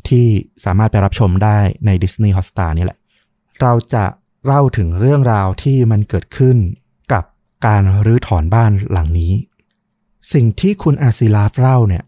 [0.08, 0.26] ที่
[0.64, 2.98] สามารถไปรับชมได้ใน Disney Hotstar นี่แหละ
[3.60, 4.04] เราจะ
[4.46, 6.56] เล่าถึงเรื่องราวที่มันเกิดขึ้น
[7.12, 7.24] กับ
[7.66, 9.32] การรื้อถอนบ้านหลังนี้
[10.32, 12.04] สิ่งที่คุณอาซิลาฟเล่าเนี่ย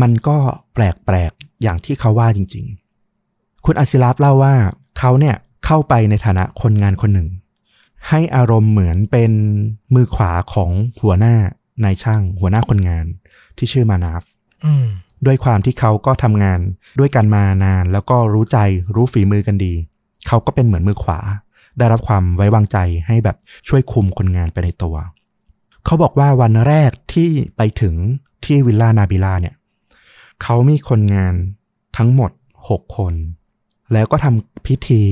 [0.00, 0.38] มันก็
[0.74, 2.79] แปลกๆอย่างที่เขาว่าจริง ๆ
[3.64, 4.54] คุณอาซิลาฟเล่าว่า
[4.98, 7.28] เขาเนี่ยเข้าไปในฐานะคนงานคนหนึ่ง
[8.08, 9.32] ให้อารมณ์เหมือนเป็น
[9.94, 10.70] มือขวาของ
[11.02, 11.34] หัวหน้า
[11.84, 13.04] นายช่าง หัวหน้าคนงาน
[13.56, 14.22] ที่ชื่อมานาฟ
[15.26, 16.60] ด้วยความที่เขาก็ทำงาน
[16.98, 18.58] ด้วยกันมานาน แล้วก็รู้ใจ
[18.94, 19.72] รู้ฝีมือกันดี
[20.26, 21.18] เขาก็เป็นเหมือนมือขวา
[21.78, 23.36] ได้รับความไว้วางใจให้แบบ
[23.68, 24.96] ช่วยคุมคนงานไปในตัว
[25.84, 27.94] เขาบอกว่าวันแรกที่ไปถึง
[28.44, 29.54] ที่วิลล่านาบิลาเนี่ย
[30.42, 31.34] เขามีคนงาน
[31.96, 32.30] ทั้งหมด
[32.68, 33.14] หกคน
[33.92, 35.02] แล้วก็ทำพิธี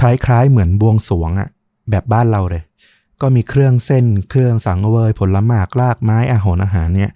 [0.00, 1.48] คล้ายๆ เหมือนบวงสวงอะ
[1.90, 2.62] แบบบ้านเราเลย
[3.20, 7.10] ก็มีเครื่องเส้น เครื่องสังเวยผลไม้ลากไม้อาหารอาหารเนี่ย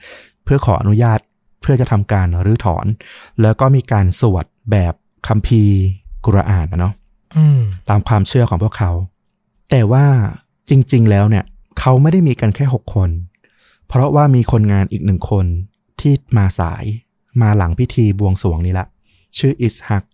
[0.45, 1.19] เพื่อขออนุญาต
[1.61, 2.87] เพื่อจะทำการรื้อถอน
[3.43, 4.95] แล้วก็มีการสวดแบบ
[5.29, 5.77] คัมภีร์
[6.25, 6.95] กุรอานนะเนาะ
[7.89, 8.91] ตามความเชื่อของพวกเขา
[9.71, 10.05] แต่ว่า
[10.69, 11.45] จริง ๆ แล้วเนี่ย
[11.79, 13.11] เขาไม่ได้มีกันแค่หกคน
[13.89, 15.47] เพราะว่ามีคนงานอีกหนึ่งคน
[16.01, 16.85] ที่มาสาย
[17.43, 18.87] มาหลังพิธีบวงสรวงนี้ละ
[19.39, 20.05] ชื่ออิสฮัก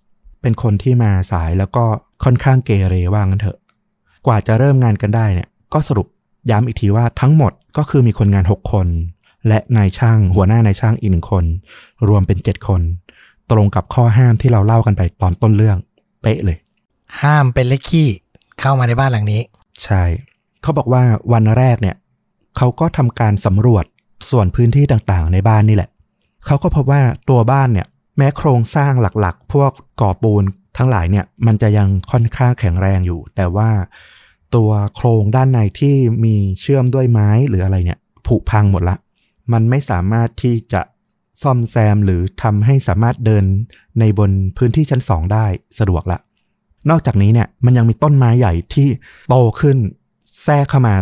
[0.42, 1.84] เป็นคนที่มาสายแล้วก็
[2.24, 3.58] ค่อนข้างเกเรว่างั้นเถอะ
[4.26, 6.06] กว่าจะเริ่มงานกันได้เนี่ย ก็สรุป
[6.50, 8.86] ย้ำอีกทีว่าทั้งหมดก็คือมีคนงาน 6 คน
[9.48, 11.44] และนายช่างหัวหน้านายช่างอีกหนึ่งคน
[12.08, 12.82] รวมเป็น 7 คน
[13.50, 15.76] ตรงกับข้อห้ามที่เราเล่ากันไปตอนต้นเรื่อง
[16.22, 16.58] เป๊ะเลย
[17.22, 18.08] ห้ามเป็นเล็กขี้
[18.60, 19.40] เข้ามาในบ้านหลังนี้
[19.84, 20.02] ใช่
[20.62, 21.96] เขาบอกว่าวันแรกเนี่ย
[22.56, 23.84] เขาก็ทำการสำรวจ
[24.30, 25.90] ส่วนพื้นที่ต่างๆ ในบ้านนี่แหละ
[26.46, 27.86] เขาก็พบว่าตัวบ้านเนี่ย
[28.18, 30.44] แม้โครงสร้างหลักๆ พวกก่อปูน
[30.76, 33.70] ทั้งหลายเนี่ยมันจะยังค่อนข้างแข็งแรงอยู่ แต่ว่า
[34.54, 38.96] ตัวโครงด้านในที่มีเชื่อมด้วยไม้หรืออะไรเนี่ยผุพังหมดละ
[39.52, 40.82] มันไม่สามารถที่จะ
[41.42, 43.44] ซ่อมแซมหรือทำให้สามารถเดิน
[44.00, 45.46] ในบนพื้นที่ชั้นสองได้
[45.78, 46.18] สะดวกละ
[46.90, 48.88] นอกจากนี้เนี่ยมันยังมีต้นไม้ใหญ่ที่
[49.28, 49.78] โตขึ้น
[50.44, 50.94] แทรกเข้ามา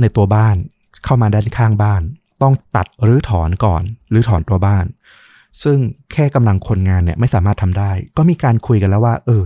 [0.00, 0.56] ในตัวบ้าน
[1.04, 2.02] เข้ามาด้านข้างบ้าน
[2.42, 4.84] ต้องตัดหรือถอนก่อน หรือถอนตัวบ้าน
[5.62, 5.78] ซึ่ง
[6.12, 9.44] แค่กำลังคนงานเนี่ยไม่สามารถทำได้ ก็มีการคุยกันแล้วว่า เออ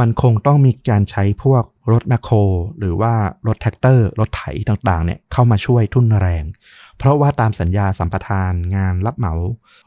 [0.00, 2.34] มันคงต้องมีการใช้พวกรถแมคโคร
[2.78, 3.12] หรือว่า
[3.46, 6.44] รถแท็กเตอร์ รถไถต่างๆ เนี่ยเข้ามาช่วยทุ่นแรง
[6.98, 9.34] เพราะว่าตามสัญญาสัมปทานงานรับเหมา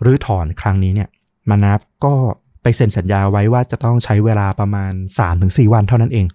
[0.01, 1.09] หรือถอนครั้งนี้เนี่ย
[1.49, 2.15] มานับก็
[2.61, 4.91] ไปเซ็นสัญญาไว้ว่าจะต้องใช้เวลาประมาณ
[5.31, 6.25] 3-4 วันเท่านั้นเอง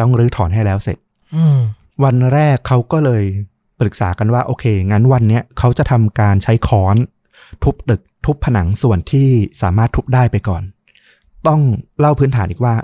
[0.00, 0.98] ต้องรื้อถอนให้แล้วเสร็จ
[2.04, 3.24] วันแรกเขาก็เลย
[3.80, 6.96] ปรึกษากันว่า โอเค งั้นวันเนี้ยเขาจะทำการใช้ค้อน
[7.62, 9.28] ทุบตึก ทุบผนังส่วนที่
[9.62, 10.62] สามารถทุบได้ไปก่อน
[11.46, 11.60] ต้อง
[12.00, 12.74] เล่าพื้นฐานอีกว่า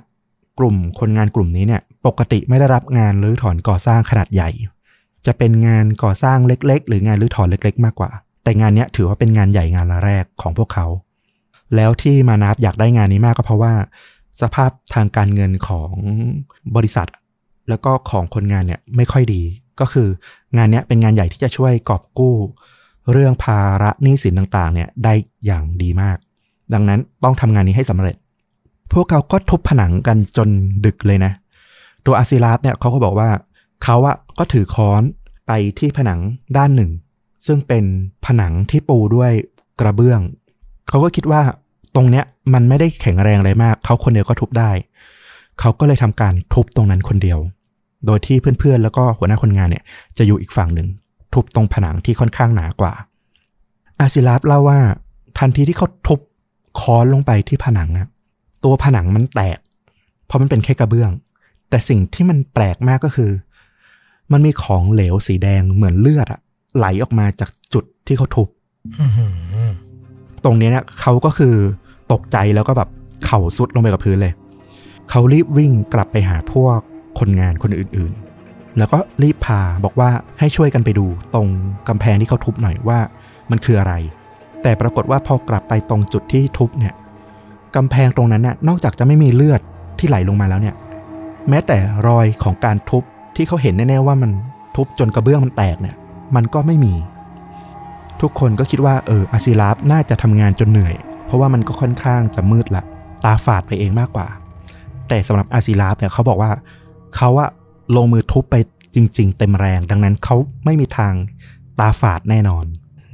[0.58, 4.50] กลุ่มคนงานกลุ่มนี้เนี่ย ปกติไม่ได้รับงานรื้อถอนก่อสร้างขนาดใหญ่
[5.26, 8.10] จะเป็นงานก่อสร้างเล็ก ๆ หรืองานรื้อถอนเล็ก ๆ มากกว่า
[8.44, 10.86] แต่งานนี้ถือว่าเป็นงานใหญ่งานแรกของพวกเขา
[11.76, 13.74] แล้วที่มานับอยากได้งานนี้มากก็เพราะว่า
[14.40, 15.90] สภาพทางการเงินของ
[16.76, 17.08] บริษัท
[17.68, 19.42] แล้วก็ของคนงานเนี่ยไม่ค่อยดี
[19.80, 20.08] ก็คือ
[20.56, 22.36] งานนี้เป็นงานใหญ่ที่จะช่วยกอบกู้
[23.12, 25.14] เรื่องภาระหนี้สินต่างๆเนี่ยได้
[25.46, 26.16] อย่างดีมาก
[26.72, 28.16] ดังนั้นต้องทำงานนี้ให้สำเร็จ
[28.92, 30.48] พวกเขาก็ทุบผนังกันจน
[30.84, 31.32] ดึกเลยนะ
[32.06, 33.30] ตัวอาซิลาฟเนี่ยเขาก็บอกว่า
[33.84, 35.02] เขาอะก็ถือค้อน
[35.46, 36.20] ไปที่ผนัง
[36.56, 36.90] ด้านหนึ่ง
[37.46, 37.84] ซึ่งเป็น
[38.26, 39.32] ผนังที่ปูด้วย
[39.80, 40.20] กระเบื้อง
[40.88, 41.42] เขาก็คิดว่า
[41.94, 44.70] ตรงเนี้ยมันไม่ได้แข็งแรงอะไรมาก เขาคนเดียวก็ทุบได้
[45.60, 47.38] เขาก็เลยทำการทุบตรงนั้นคนเดียว
[48.06, 49.84] โดยที่เพื่อนๆ แล้วก็หัวหน้าคนงานเนี่ย
[50.18, 50.88] จะอยู่อีกฝั่งหนึ่ง
[51.34, 52.92] ทุบตรงผนังที่ค่อนข้างหนากว่า
[54.00, 54.80] อาซิลาฟเล่าว่า
[55.38, 56.20] ทันทีที่เขาทุบ
[56.80, 58.08] ค้อนลงไปที่ผนังอะ
[58.64, 59.58] ตัวผนังมันแตก
[60.26, 61.10] เพราะมันเป็นแค่กระเบื้อง
[61.70, 63.30] แต่สิ่งที่มันแปลกมากก็คือ
[64.32, 66.40] มันมีของเหลวสีแดงเหมือนเลือดอะ
[66.76, 68.48] ไหลออกมาจากจุดที่เขาทุบ
[70.44, 71.54] ตรงนี้เนี่ยเขาก็คือ
[72.12, 72.88] ตกใจแล้วก็แบบ
[73.24, 74.32] เข่าสุดลงไปกับพื้นเลย
[75.10, 76.78] เขารีบวิ่งกลับไปหาพวก
[77.18, 78.33] คนงานคนอื่นๆ
[78.78, 81.48] แล้วก็รีบพาบอกว่าให้ช่วยกันไปดูตรง
[81.88, 82.98] กำแพงที่เขาทุบหน่อยว่า
[83.50, 83.94] มันคืออะไร
[84.62, 86.94] แต่ปรากฏว่าพอกลับไปตรงจุดที่ทุบเนี่ย
[87.76, 89.60] กำแพงตรงนั้นน่ะนอกจากจะไม่มีเลือด
[89.98, 90.74] ที่ไหลลงมาแล้วเนี่ย
[91.48, 93.02] แม้แต่รอยของการทุบ
[93.37, 94.30] ที่เขาเห็นแน่ๆว่ามัน
[94.76, 95.96] ทุบจนกระเบื้องมันแตกเนี่ย
[96.34, 96.94] มันก็ไม่มี
[98.20, 100.94] ทุกคนก็คิดว่าเอออาซิลาฟน่าจะทำงานจนเหนื่อย
[101.26, 102.84] เพราะว่ามันก็ค่อนข้างจะมืดละ
[103.24, 104.26] ตาฝาดไปเองมากกว่า
[105.08, 106.50] แต่สำหรับอาซิลาฟเนี่ยเขาบอกว่า
[107.16, 107.50] เขาอะ
[107.96, 108.56] ลงมือทุบไป
[108.94, 111.14] จริง ๆ เต็มแรง ดังนั้นเขาไม่มีทาง
[111.78, 112.64] ตาฝาดแน่นอน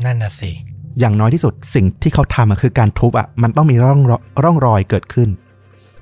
[0.05, 0.51] นั่นน่ะสิ
[0.99, 4.13] อย่างน้อยที่สุดสิ่งที่เขาทำอะคือการทุบอะมันต้องมีร่องร
[4.45, 5.29] ร่องรอยเกิดขึ้น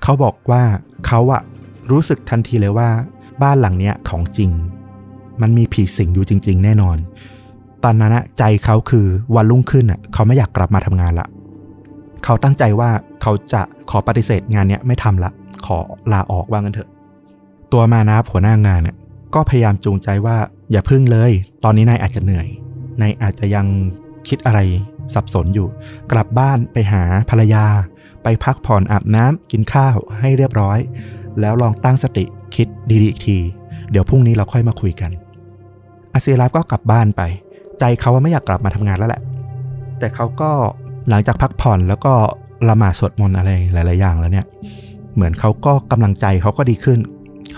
[0.02, 0.62] เขาบอกว่า
[1.06, 1.42] เขาอะ
[1.90, 2.88] รู้สึกทันทีเลยว่า
[3.42, 4.50] บ้านหลังเนี้ยของจริง
[5.42, 6.96] มันมีผีสิงอยู่จริง ๆ แน่นอน
[7.84, 11.26] ตอนนั้นอะใจเขาคือวันรุ่งขึ้นอะเขาไม่อยากกลับมาทำงานละ
[12.24, 12.90] เขาตั้งใจว่า
[13.22, 15.30] เขาจะขอปฏิเสธงานเนี้ยไม่ทำละ
[15.66, 15.78] ขอ
[16.12, 16.90] ลาออกว่างั้นเถอะ
[17.72, 18.96] ตัวมานาหัวหน้างานเนี่ย
[19.34, 20.36] ก็พยายามจูงใจว่า
[20.70, 21.32] อย่าพึ่งเลย
[21.64, 22.48] ตอนนี้นายอาจจะเหนื่อย
[23.00, 23.66] นายอาจจะยัง
[24.28, 24.60] คิดอะไร
[25.14, 25.68] สับสนอยู่
[26.12, 27.64] กลับบ้านไปหาภรรยา
[28.22, 30.78] ไปพักผ่อนอาบน้ำกินข้าวให้เรียบร้อย
[31.40, 33.38] แล้วลองตั้งสติคิดดีๆอีกที
[33.90, 35.10] เดี๋ยวพรุ่งนี้เราค่อยมาคุยกัน
[36.12, 37.22] อาเซียลาฟก็กลับบ้านไป
[37.80, 39.22] ใจเขาว่าไม่อยากกลับมาทำงานแล้วแหละ
[39.98, 40.50] แต่เขาก็
[41.08, 42.12] หลังจากพักผ่อนแล้วก็
[42.68, 44.46] ละหมาดสวดมนต์อะไรหลาย ๆ อย่างแล้วเนี่ย
[45.14, 46.98] เหมือนเขาก็กำลังใจเขาก็ดีขึ้น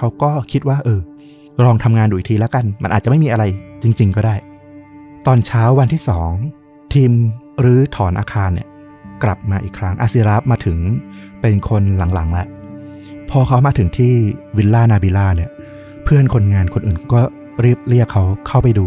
[0.00, 1.00] เขาก็คิดว่าเออ
[1.64, 3.44] ลองทำงานดูอีกทีแล้วกัน มันอาจจะไม่มีอะไร
[3.82, 4.36] จริง ๆ ก็ได้
[5.26, 6.30] ตอนเช้าวันที่สอง
[6.92, 7.12] ทีม
[7.64, 8.68] รื้อถอนอาคารเนี่ย
[9.22, 10.78] กลับมาอีกครั้งอาซิราฟมาถึง
[11.40, 11.82] เป็นคน
[12.14, 12.46] หลังๆแล้ว
[13.30, 14.12] พอเขามาถึงที่
[14.56, 15.50] วิลล่านาบิล่าเนี่ย
[16.04, 17.20] เพื่อนคนงานคนอื่นก็
[17.64, 18.86] รีบเรียกเขาเข้าไปดู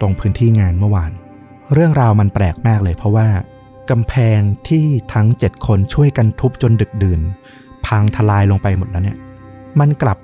[0.00, 1.12] ตรงพื้นที่งานเมื่อวาน
[1.72, 3.28] เรื่องราวมันแปลกมากเลย เพราะว่า
[3.90, 7.20] กำแพงที่ทั้ง7คนช่วยกันทุบจนดึกดื่น
[7.86, 9.18] พังทลายลงไปหมดแล้วเนี่ย
[9.80, 10.18] มันกลับ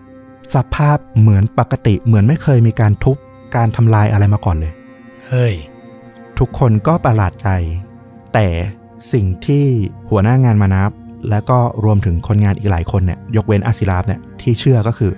[0.55, 3.17] สภาพเหมือนปกติเหมือนไม่เคยมีการทุบ
[3.57, 4.73] การทำลายอะไรมาก่อนเลย
[5.27, 5.55] เฮ้ย
[6.39, 7.49] ทุกคนก็ประหลาดใจ
[8.35, 8.47] แต่
[9.13, 9.65] สิ่งที่
[10.11, 10.91] หัวหน้างานมานับ
[11.31, 15.13] และก็รวมถึงคนงานอีกหลายคนเนี่ยยกเว้นอาศิลาฟเนี่ยที่เชื่อก็คือ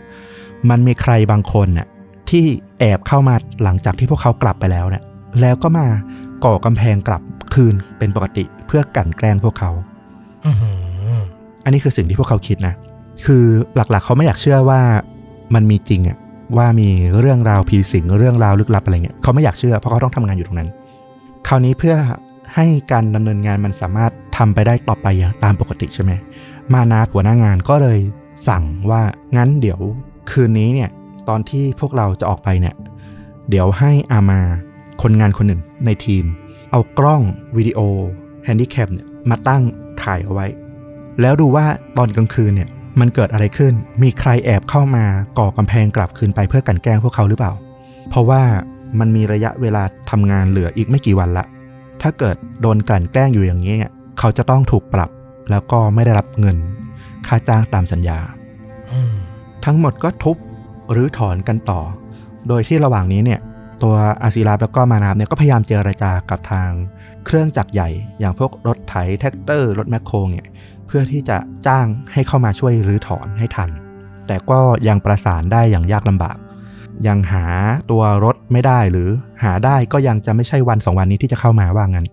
[0.71, 1.87] มันมีใครบางคนเนี่ย
[2.31, 2.45] ที่
[2.79, 5.03] แอบเข้ามาหลังจากที่พวกเขากลับไปแล้วเนี่ย
[5.41, 5.87] แล้วก็มา
[6.45, 7.23] ก่อกำแพงกลับ
[7.55, 9.71] คืนเป็นปกติเพื่อกลั่นแกล้งพวกเขา
[10.47, 10.73] อื้อหื
[11.19, 11.23] อ
[11.65, 12.75] อันนี้คือสิ่งที่พวกเขาคิดนะ
[13.25, 13.45] คือ
[13.77, 14.81] หลักๆ เขาไม่อยากเชื่อว่า
[15.55, 16.19] มันมีจริงอะ
[16.57, 16.89] ว่ามี
[17.21, 20.71] เรื่องราวผีสิงเรื่องราวลึกลับอะไรเงี้ยเขาไม่อยากเชื่อเพราะเขาต้องทำงานอยู่ตรงนั้น
[21.49, 21.97] คราวนี้เพื่อ
[22.55, 26.13] ให้การดำเนินงานมันสามารถทำไปได้ต่อไปอย่างตามปกติใช่ไหม
[26.73, 27.99] มานาหัวหน้างานก็เลย
[28.49, 29.03] สั่งว่า
[29.37, 29.81] งั้นเดี๋ยว
[30.31, 30.91] คืนนี้เนี่ย
[31.29, 32.75] ตอนที่พวกเราจะออกไปเนี่ย
[33.51, 34.41] เดี๋ยวให้อามา
[35.03, 36.25] คนงานคนหนึ่งในทีม
[36.71, 37.23] เอากล้อง
[37.57, 37.81] วิดีโอ
[38.45, 39.63] แฮนดี้แคมเนี่ยมาตั้ง
[40.03, 40.47] ถ่ายเอาไว้
[41.21, 41.65] แล้วดูว่า
[41.99, 42.69] ตอนกลางคืนเนี่ย
[43.01, 45.05] มันเกิดอะไรขึ้น มีใครแอบเข้ามา
[45.39, 47.53] ก่อกำแพงกลับคืนไปเพื่อกันแกล้งพวกเขาหรือเปล่า
[48.11, 48.43] เพราะว่า
[48.99, 51.45] มันมีระยะเวลาทำงานเหลืออีกไม่กี่วันละ
[52.03, 55.11] ถ้าเกิดโดนกลั่นแกล้งอยู่อย่างนี้เนี่ยเขาจะต้องถูกปรับ
[55.51, 56.57] แล้วก็ไม่ได้รับเงิน
[57.27, 58.19] ค่าจ้างตามสัญญา
[59.65, 60.37] ทั้งหมดก็ทุบ
[60.93, 61.81] หรือถอนกันต่อ
[62.49, 63.41] โดยที่ระหว่างนี้เนี่ย
[63.83, 66.71] ตัวอาศิลาแล้วก็มานาบเนี่ยก็พยายามเจรจากับทาง
[67.27, 67.89] เครื่องจักรใหญ่
[68.21, 70.47] อย่างพวกรถไถแท็กเตอร์ รถแมคโครเนี่ย
[70.95, 73.71] พื่อที่จะจ้างให้เข้ามาช่วยรื้อถอนให้ทัน
[74.27, 76.37] แต่ก็ยังประสานได้อย่างยากลำบาก
[77.07, 77.45] ยังหา
[77.91, 79.09] ตัวรถไม่ได้หรือ
[79.43, 82.07] หาได้ก็ยังจะไม่ใช่วันสองวันนี้ที่จะเข้ามาว่างั้น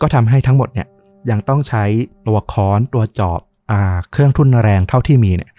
[0.00, 0.88] ก็ทำให้ทั้งหมดเนี่ย
[1.30, 1.84] ยังต้องใช้
[2.26, 3.80] ตัวค้อนตัวจอบอา
[4.12, 5.50] เครื่องทุ่นแรงเท่าที่มีเนี่ย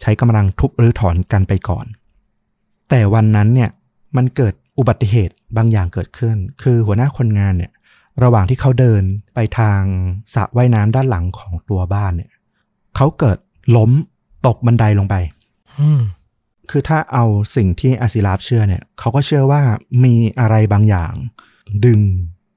[0.00, 1.86] ใช้กำลังทุบหรือถอนกันไปก่อน
[2.88, 3.70] แต่วันนั้นเนี่ย
[4.16, 7.70] มันเกิดอุบัติเหตุบางอย่างเกิดขึ้น คือหัวหน้าคนงานเนี่ย
[8.22, 9.02] ระหว่างที่เขาเดิน
[9.34, 9.80] ไปทาง
[10.34, 12.30] สระว่ายน้ำด้านหลังของตัวบ้านเนี่ย
[12.96, 13.38] เขาเกิด
[13.76, 13.90] ล้ม
[14.46, 15.14] ตกบันไดลงไป
[15.80, 16.00] อืม
[16.70, 17.24] คือถ้าเอา
[17.56, 19.62] สิ่งที่อาศิลาฟเชื่อเนี่ยเขาก็เชื่อว่า
[20.04, 21.12] มีอะไรบางอย่าง
[21.84, 22.00] ดึง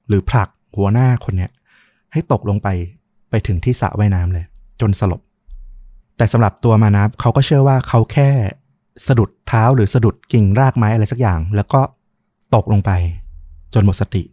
[0.07, 1.51] หรือผลักหัวหน้าคนเนี้ย
[2.13, 2.67] ให้ตกลงไป
[3.29, 4.45] ไปถึงที่สระว่ายน้ำเลย
[4.81, 5.21] จนสลบ
[6.17, 8.29] แต่สำหรับตัวมานับเขาก็เชื่อว่าเขาแค่
[9.07, 11.81] สะดุดเท้าหรือสะดุดกิ่งรากไม้อะไรสักอย่าง แล้วก็
[12.55, 12.91] ตกลงไป
[13.73, 14.23] จนหมดสติ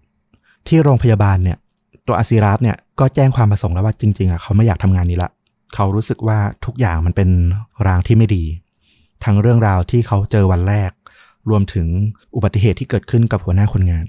[0.68, 1.59] ที่โรงพยาบาลเนี่ย
[2.07, 5.31] ตัวอาซิราฟเนี่ยก็แจ้งความประสงค์แล้วว่าจริง ๆอะเขาไม่อยากทำงานนี้ละ
[5.75, 7.29] เขารู้สึกว่าทุกอย่างมันเป็น
[7.87, 8.44] รางที่ไม่ดี
[9.25, 10.90] ทั้งเรื่องราวที่เขาเจอวันแรก
[11.51, 11.87] รวมถึง
[12.35, 14.07] อุบัติเหตุที่เกิดขึ้นกับหัวหน้าคนงาน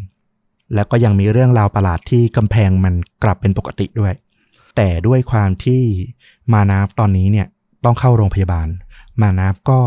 [0.75, 4.13] แล้วก็ยังมีเรื่องราวประหลาดที่กำแพงมันกลับเป็นปกติด้วย
[4.75, 5.81] แต่ด้วยความที่
[6.53, 7.47] มานาฟตอนนี้เนี่ย
[7.85, 8.67] ต้องเข้าโรงพยาบาล
[9.21, 9.79] มานาฟก็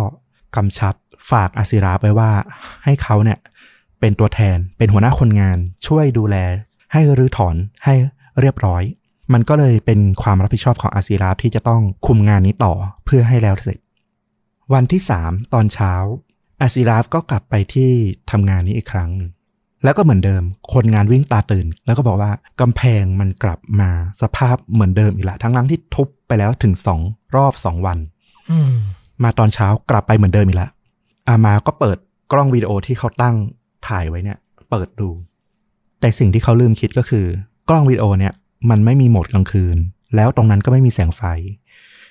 [0.56, 0.94] กำชับ
[1.30, 2.30] ฝากอาซิราฟไว้ว่า
[2.84, 3.38] ให้เขาเนี่ย
[4.00, 6.36] เป็นตัวแทน เป็นหัวหน้าคนงาน ช่วยดูแล
[6.92, 7.94] ให้รื้อถอนให้
[8.40, 8.82] เรียบร้อย
[9.32, 12.72] มันก็เลยเป็นความรับผิดชอบของอาซิราฟที่จะต้องคุมงานนี้ต่อ
[13.04, 13.78] เพื่อให้แล้วเสร็จ
[14.72, 15.92] วันที่สามตอนเช้า
[16.60, 17.90] อาซิราฟก็กลับไปที่
[18.30, 19.10] ทำงานนี้อีกครั้ง
[19.84, 23.90] แล้วก็เหมือนเดิม คนงานวิ่งตาตื่น แล้วก็บอกว่ากำแพงมันกลับมา
[24.22, 27.00] สภาพเหมือนเดิมอีกละทั้งนั้งที่ทุบไปแล้วถึงสอง
[27.36, 27.98] รอบสองวัน
[28.50, 28.72] อืม
[29.22, 30.70] มาตอนเช้ากลับไปเหมือนเดิมอีกแล้ว
[31.28, 31.98] อามาก็เปิด
[32.32, 33.34] กล้องวิดีโอที่เขาตั้ง
[33.88, 34.38] ถ่ายไว้เนี่ย
[34.70, 35.08] เปิดดู
[36.00, 37.26] แต่สิ่งที่เขาลืมคิดก็คือ
[37.68, 38.32] กล้องวิดีโอเนี่ย
[38.70, 39.76] มันไม่มีโหมดกลางคืน
[40.16, 41.22] แล้วตรงนั้นก็ไม่มีแสงไฟ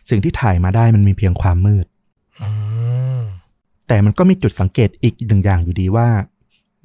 [0.10, 1.86] สิ่งที่ถ่ายมาได้มันมีเพียงความมืด
[2.42, 2.50] อื
[3.20, 3.22] ม
[3.88, 6.10] แต่มันก็มีจุดสังเกตอีกหนึ่งอย่างอยู่ดีว่า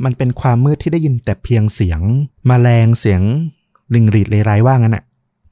[0.04, 2.00] มันเป็นความมืดที่ได้ยินแต่เพียงเสียง
[2.50, 3.22] มแมลงเสียง
[3.94, 5.04] ลิงรีดเลไรว่างั้นอะ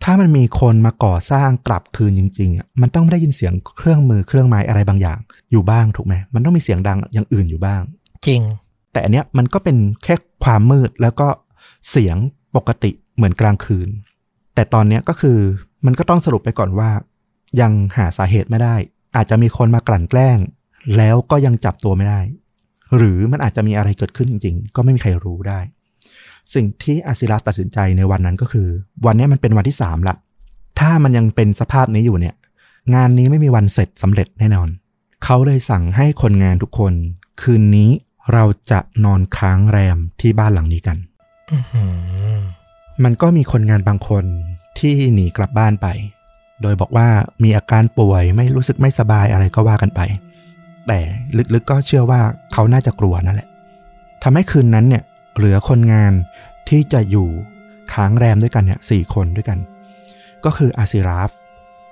[0.05, 5.19] ถ้ามันมีคนมาก่อสร้างกลับคืนจริงๆอะมันต้องได้ยินเสียงเครื่องมือเครื่องไม้อะไรบางอย่าง
[5.51, 7.83] อยู่บ้างถูกไหมมันต้องมีเสียงดังอย่างอื่นอยู่บ้าง
[8.27, 8.43] จริง
[8.99, 11.29] แต่อันเนี้ยมันก็เป็นแค่ความมืดแล้วก็
[11.91, 12.17] เสียง
[12.57, 13.89] ปกติเหมือนกลางคืน
[14.55, 15.39] แต่ตอนเนี้ยก็คือ
[15.87, 16.91] มันก็ต้องสรุปไปก่อนว่า
[17.61, 18.77] ยังหาสาเหตุไม่ได้
[19.17, 20.39] อาจจะมีคนมากลั่นแกล้ง
[20.97, 22.21] แล้วก็ยังจับตัวไม่ได้
[22.97, 25.61] หรือมันอาจจะมีอะไรเกิดขึ้นจริง ๆ ก็ไม่มีใครรู้ได้
[26.55, 28.69] สิ่งที่อาซิรัสตัดสินใจในวันนั้นก็คือ
[29.07, 30.15] วันนี้มันเป็นวันที่สามละ
[30.81, 32.35] ถ้ามันยังเป็นสภาพนี้อยู่เนี่ย
[32.95, 34.69] งานนี้ไม่มีวันเสร็จสำเร็จแน่นอน
[35.25, 36.93] เขาเลยสั่งให้คนงานทุกคน
[37.43, 37.91] คืนนี้
[38.33, 40.97] เราจะนอนค้างแรมที่บ้านหลังนี้กัน
[41.51, 41.85] อื้อหื
[42.37, 42.39] อ
[43.05, 44.25] มันก็มีคนงานบางคน
[44.79, 45.87] ที่หนีกลับบ้านไป
[46.63, 47.09] โดยบอกว่า
[47.43, 50.01] มีอาการป่วยไม่รู้สึกไม่สบายอะไรก็ว่ากันไป
[50.87, 50.99] แต่
[51.55, 52.21] ลึกๆก็เชื่อว่า
[52.53, 53.49] เขาน่าจะกลัวนั่นแหละ
[54.23, 55.03] ทำให้คืนนั้นเนี่ย
[55.37, 56.13] เหลือคนงาน
[56.69, 57.29] ที่จะอยู่
[57.93, 59.59] ค้างแรมด้วยกันเนี่ยสี่คนด้วยกัน
[60.45, 61.31] ก็คืออาซิราฟ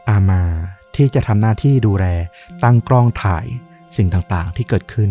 [0.09, 0.43] อามา
[0.97, 2.07] ที่จะทำหน้าที่ดูแล
[2.63, 3.47] ตั้งกล้องถ่าย
[3.97, 5.11] สิ่งต่างๆที่เกิดขึ้น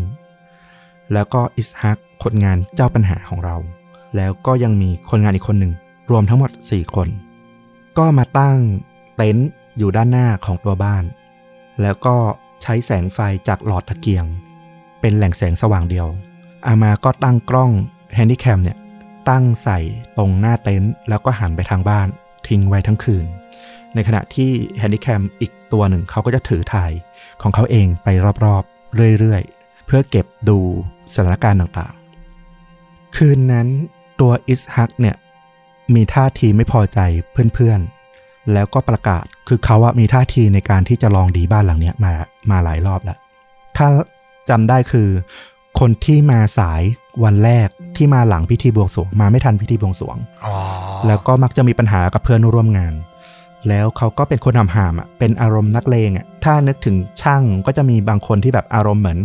[1.14, 3.56] แล้วก็อิสฮักคนงานเจ้าปัญหาของเรา
[4.16, 5.74] แล้วก็ยังมีคนงานอีกคนหนึ่ง
[6.12, 7.08] รวมทั้งหมด 4 คน
[7.98, 8.58] ก็มาตั้ง
[9.16, 11.04] เต็นท์อยู่ด้านหน้าของตัวบ้าน
[11.82, 12.16] แล้วก็
[12.62, 14.26] ใช้แสงไฟจากหลอดตะเกียง
[15.02, 16.08] เป็นแหล่งแสงสว่างเดียว
[16.68, 17.72] อามาก็ตั้งกล้อง
[18.14, 18.78] Handycam เนี่ย
[19.30, 19.80] ตั้งใส่
[20.18, 22.08] ตรงหน้าเต็นท์แล้วก็หันไปทางบ้าน
[22.48, 23.26] ทิ้งไว้ทั้งคืน
[23.94, 26.92] ในขณะที่ Handycam อีกตัวหนึ่งเขาก็จะถือถ่าย
[27.42, 28.08] ของเขาเองไป
[28.46, 29.55] รอบๆ เรื่อยๆ
[29.86, 30.58] เพื่อเก็บดู
[31.14, 33.68] สถานการณ์ต่างๆ คืนนั้น
[34.20, 35.16] ตัวอิสฮักเนี่ย
[35.96, 37.00] มีท่าทีไม่พอใจ
[37.54, 42.14] เพื่อนๆ แล้วก็ประกาศคือเขาอะมีท่าทีในการที่จะลองดีบ้านหลังเนี้ยมา
[42.52, 43.18] มาหลายรอบแล้ว
[43.78, 43.88] ถ้า
[44.50, 45.10] จำได้คือ
[45.80, 46.82] คนที่มาสาย
[47.24, 47.68] วันแรก
[47.98, 50.54] ที่มาหลังพิธีบวงสรวงมาไม่ทันพิธีบวงสรวงอ๋อ
[51.08, 52.94] แล้วก็มักจะมีปัญหากับเพื่อนร่วมงาน
[53.70, 59.20] แล้วเขาก็เป็นคนหำหามอะเป็นอารมณ์นักเลงอะถ้านึกถึงช่างก็จะมีบางคนที่แบบอารมณ์เหมือน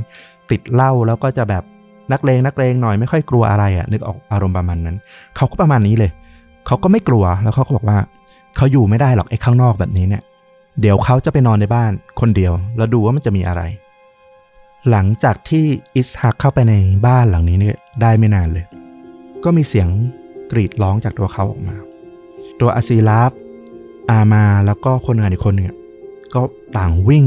[0.50, 1.62] ติดเหล้าแล้วก็จะแบบ
[2.12, 4.96] นักเลงนักเลงหน่อยไม่ค่อยกลัวอะไรอะนึกออกอารมณ์ประมาณนั้น
[5.36, 6.10] เขาก็ประมาณนี้เลย
[6.66, 7.98] เขาก็ไม่กลัวแล้วเขาก็บอกว่า
[8.56, 10.22] เขาอยู่ไม่ได้หรอกไอ้ข้างนอกแบบนี้เนี่ย
[10.80, 13.62] เดี๋ยวเขาจะไปนอนในบ้านคนเดียว แล้วดูว่ามันจะมีอะไร
[14.90, 15.64] หลังจากที่
[15.96, 16.74] อิสฮักเข้าไปใน
[17.06, 18.64] บ้านหลังนี้เนี่ยได้ไม่นานเลย
[19.44, 19.88] ก็มีเสียง
[20.52, 21.76] กรีดร้องจากตัวเขาออกมา
[22.60, 23.32] ตัวอาซีลาฟ
[24.10, 25.68] อามาแล้วก็คนงานอีกคนหนึ่ง
[26.34, 26.42] ก็
[26.76, 27.26] ต่างวิ่ง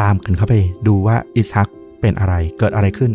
[0.00, 0.54] ตามกันเข้าไป
[0.86, 1.68] ดูว่าอิสฮัก
[2.00, 3.12] เป็นอะไรเกิดอะไรขึ้น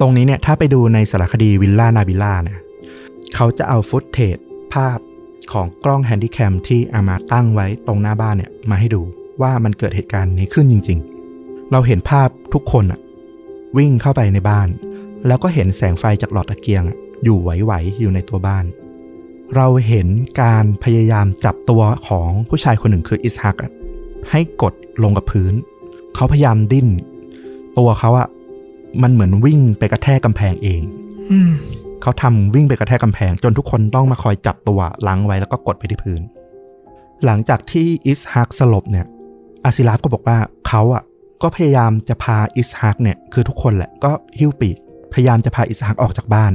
[0.00, 2.58] ตรงนี้เนี่ยถ้าไปดูในสารคดีวิลล่านาบิล่าเนี่ย
[3.34, 4.36] เขาจะเอา footage
[4.74, 4.98] ภาพ
[5.52, 9.02] ของกล้อง Handycam ที่อามาตั้งไว้ตรงหน้าบ้านเนี่ยมาให้ดู
[9.42, 10.98] ว่ามันเกิดเหตุการณ์นี้ขึ้นจริง
[11.34, 13.00] ๆ เราเห็นภาพทุกคนอะ
[13.76, 14.68] วิ่งเข้าไปในบ้าน
[15.26, 18.64] แล้วก็เห็นแสงไฟจากหลอดตะเกียงอะอยู่ไหวๆอยู่ในตัวบ้าน
[19.54, 20.08] เราเห็น
[20.42, 23.70] การพยายามจับตัวของผู้ชายคนหนึ่งคืออิสฮักอะ
[24.30, 25.54] ให้กดลงกับพื้น
[26.14, 26.88] เขาพยายามดิ้น
[27.78, 28.28] ตัวเขาอะ
[29.02, 30.82] มันเหมือนวิ่งไปกระแทกกำแพงเอง
[31.30, 31.50] อืม
[32.02, 36.22] เขาทำวิ่งไปกระแทกกำแพง จนทุกคนต้องมาคอยจับตัวล้างไว้แล้วก็กดไปที่พื้น
[37.24, 39.06] หลังจากที่อิสฮักสลบเนี่ย
[39.64, 41.02] อาซิลาฟก็บอกว่าเขาอะ
[41.42, 44.76] ก็พยายามจะพาอิสฮักเนี่ยคือทุกคนแหละก็หิ้วปีก
[45.12, 46.52] พยายามจะพาอิสฮักออกจากบ้าน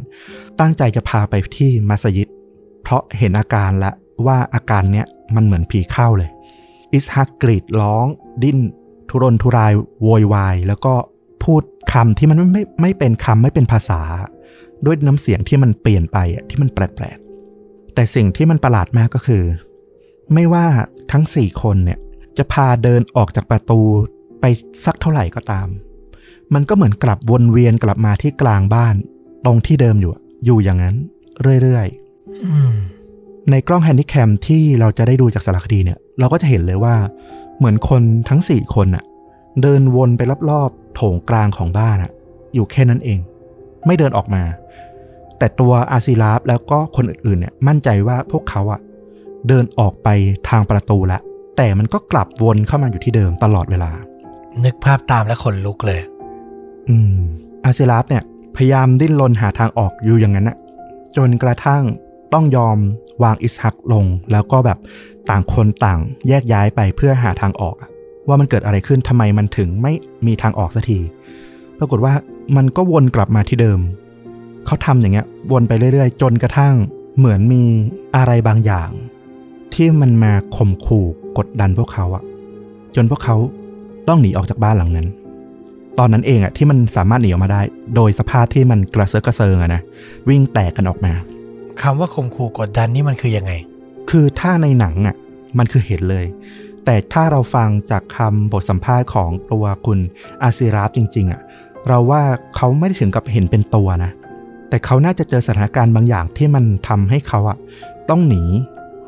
[0.60, 2.28] ตั้งใจจะพาไปที่มัสยิด
[2.82, 5.06] เพราะเห็นอาการแล้วว่าอาการเนี้ย
[5.36, 6.30] มันเหมือนผีเข้าเลย
[6.94, 8.06] อิสฮักกรีดร้อง
[8.44, 8.60] ดิ้น
[9.10, 10.94] ทุรนทุรายโวยวาย แล้วก็
[11.44, 11.62] พูด
[11.94, 14.02] คำที่มันไม่ไม่ไม่เป็นคำไม่เป็นภาษา
[14.86, 16.18] ด้วยน้ำเสียงที่มันเปลี่ยนไป
[16.50, 19.44] ที่มันแปลกๆแต่สิ่งที่มันประหลาดมากก็คือ
[20.34, 20.66] ไม่ว่า
[21.12, 22.00] ทั้งสี่คนเนี่ย
[22.38, 23.82] จะพาเดินออกจากประตู
[24.42, 24.46] ไป
[24.86, 25.68] สักเท่าไหร่ก็ตาม
[26.54, 28.96] มันก็เหมือนกลับวนเวียนกลับมาที่กลางบ้าน
[29.46, 30.12] ตรงที่เดิมอยู่
[30.46, 30.96] อยู่อย่างนั้น
[31.62, 36.96] เรื่อยๆในกล้องแฮนดิแคมที่เราจะได้ดูจากสารคดีเนี่ย เราก็จะเห็นเลยว่า
[37.58, 39.04] เหมือนคนทั้ง4คนอะ
[39.62, 42.12] เดินวนไปรอบๆโถงกลางของบ้านอะ
[42.54, 43.20] อยู่แค่นั้นเอง
[43.86, 44.44] ไม่เดินออกมา
[45.38, 48.80] แต่ตัวอาซิลาฟแล้วก็คนอื่นๆเนี่ยมั่นใจว่าพวกเขาอะ
[49.48, 50.08] เดินออกไป
[50.50, 51.20] ทางประตูละ
[51.58, 53.92] แต่มันก็กลับวนเข้ามาอยู่ที่เดิมตลอดเวลา
[54.64, 56.02] นึกภาพตามแล้วขนลุกเลย
[56.90, 57.14] อืม
[57.66, 58.24] อาซิลาฟเนี่ย
[58.56, 60.58] พยายามดิ้นรนหาทางออกอยู่อย่างนั้นนะ
[61.18, 61.84] จนกระทั่ง
[62.34, 62.78] ต้องยอม
[63.24, 64.78] วางอิสฮักลง แล้วก็แบบ
[65.30, 67.90] ต่างคนต่างแยกย้ายไปเพื่อหาทางออกอะ
[68.32, 69.94] ว่ามันเกิดอะไรขึ้นทำไมมันถึงไม่
[70.28, 71.00] มีทางออกสักที
[71.80, 72.14] ปรากฏว่า
[72.56, 73.80] มันก็วนกลับมาที่เดิม
[74.66, 76.76] เขาทำอย่างเงี้ย วนไปเรื่อยๆ จนกระทั่ง
[77.18, 77.64] เหมือนมี
[78.16, 78.90] อะไรบางอย่าง
[79.74, 81.06] ที่มันมาข่มขู่
[81.38, 82.24] กดดันพวกเขาอะ
[82.96, 83.36] จนพวกเขา
[84.08, 85.08] ต้องหนีออกจากบ้านหลังนั้น
[86.00, 87.62] ตอนนั้นเองอะที่มันสามารถหนีออกมาได้
[87.96, 89.82] โดยสภาพที่มันกระเซาะกระเซิงอะนะ
[90.30, 91.14] วิ่งแตกกันออกมา
[91.82, 93.52] คำว่าข่มขู่กดดันนี่มันคือยังไง
[94.10, 95.16] คือถ้าในหนังอะ
[95.58, 96.26] มันคือเห็นเลย
[96.86, 100.00] แต่ถ้าเราฟังจากคำบทสัมภาษณ์ของตัวคุณ
[100.44, 101.42] อาซิราฟจริงๆอะ
[101.88, 102.22] เราว่า
[102.56, 104.12] เขาไม่ได้ถึงกับเห็นเป็นตัวนะ
[104.70, 107.58] แต่เขาน่าจะเจอสถานการณ์บางอย่างที่มันทำให้เขาอะ
[108.10, 108.44] ต้องหนี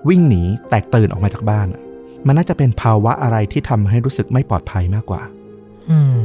[0.10, 1.82] วิ่งหนีแตกตื่นออกมาจากบ้านอะ
[2.26, 5.22] มันน่าจะเป็นภาวะอะไรที่ทำให้รู้สึกไม่ปลอดภัยมากกว่า
[5.90, 6.20] อืม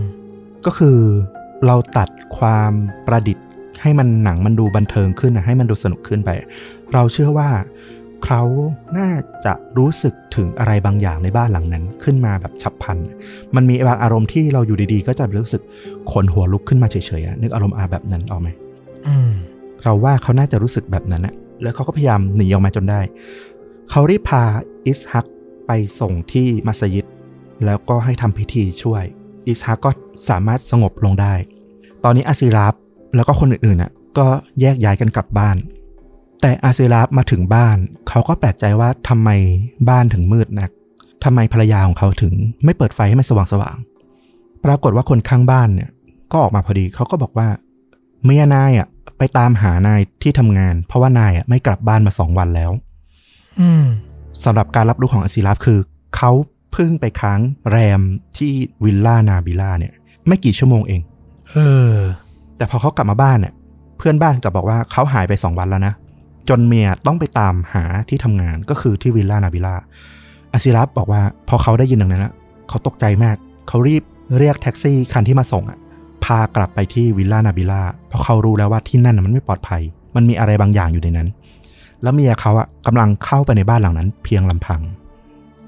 [0.66, 0.98] ก็คือ
[1.66, 2.08] เราตัด
[2.38, 2.72] ความ
[3.06, 3.44] ประดิษฐ์
[3.82, 6.30] ให้มันหนังมันดูบันเทิงขึ้นนะให้มันดูสนุกขึ้นไป
[6.94, 7.48] เราเชื่อว่า
[8.24, 8.42] เขา
[8.98, 9.10] น่า
[9.44, 12.98] จะรู้สึกถึงอะไรบางอย่างในบ้านหลังนั้นขึ้นมาแบบฉับพลัน
[13.56, 15.62] มันมีบางอารมณ์ที่เราอยู่ดีๆ ก็จะรู้สึก
[16.12, 18.48] ขนหัวลุกขึ้นมาเฉยๆอะนึกอารมณ์อาแบบนั้นออกไหม
[19.06, 19.30] อืม
[19.82, 23.00] เราว่าเขาน่าจะรู้สึกแบบนั้นอะแล้วเขาก็พยายามหนีออกมาจนได้
[23.90, 24.42] เขารีบพา
[24.86, 25.26] อิสฮัก
[25.66, 25.70] ไป
[26.00, 27.04] ส่งที่มัสยิด
[27.66, 29.04] แล้วก็ให้ทำพิธีช่วย
[29.48, 29.90] อิสฮักก็
[30.28, 31.34] สามารถสงบลงได้
[32.04, 32.74] ตอนนี้อาซิราฟ
[33.16, 34.26] แล้วก็คนอื่นๆน่ะก็
[34.60, 35.56] แยกย้ายกันกลับบ้าน
[36.40, 37.76] แต่อาซิราฟมาถึงบ้าน
[38.08, 39.30] เขาก็แปลกใจว่าทำไม
[39.88, 40.70] บ้านถึงมืดนัก
[41.24, 42.32] ทำไมภรรยาของเขาถึง
[42.64, 45.90] ไม่เปิดไฟให้มันสว่างๆปรากฏว่าคนข้างบ้านเนี่ย
[46.32, 47.48] ก็ออกมาพอดี เขาก็บอกว่า
[48.24, 52.70] เมียนายอะ ไปตามหานายที่ทำงาน เพราะว่านายอะไม่กลับบ้านมาสองวันแล้ว
[53.60, 53.84] อืม
[54.44, 55.78] สำหรับการรับรู้ของอาซิลาฟคือ
[56.16, 56.30] เขา
[56.72, 58.00] เพิ่งไปค้างแรม
[58.36, 58.52] ที่
[58.84, 59.92] วิลล่านาบิล่าเนี่ย
[60.26, 61.00] ไม่กี่ชั่วโมงเอง
[61.50, 61.58] เอ
[61.92, 61.94] อ
[62.56, 63.54] แต่พอเขากลับมาบ้านเนี่ย
[63.98, 65.94] เพื่อนบ้านกลับบอกว่าเขาหายไปสองวันแล้วนะ
[66.48, 69.74] จนเมียต้องไปตามหาที่ทำงานก็คือที่วิลล่านาบิล่า
[70.52, 72.34] อาซิลาฟบอกว่าพอเขาได้ยินดังนั้นแล้ว
[72.68, 73.36] เขาตกใจมาก
[73.68, 74.02] เขารีบ
[74.38, 75.78] เรียกแท็กซี่คันที่มาส่งอะ
[76.24, 79.82] พากลับไปที่วิลล่านาบิล่าเพราะเขารู้แล้วว่าที่นั่นมันไม่ปลอดภัย
[80.16, 81.28] มันมีอะไรบางอย่างอยู่ในนั้น
[82.02, 84.80] แล้วเมียเขาอะกำลังเข้าไปในบ้านหลังนั้น เพียงลำพัง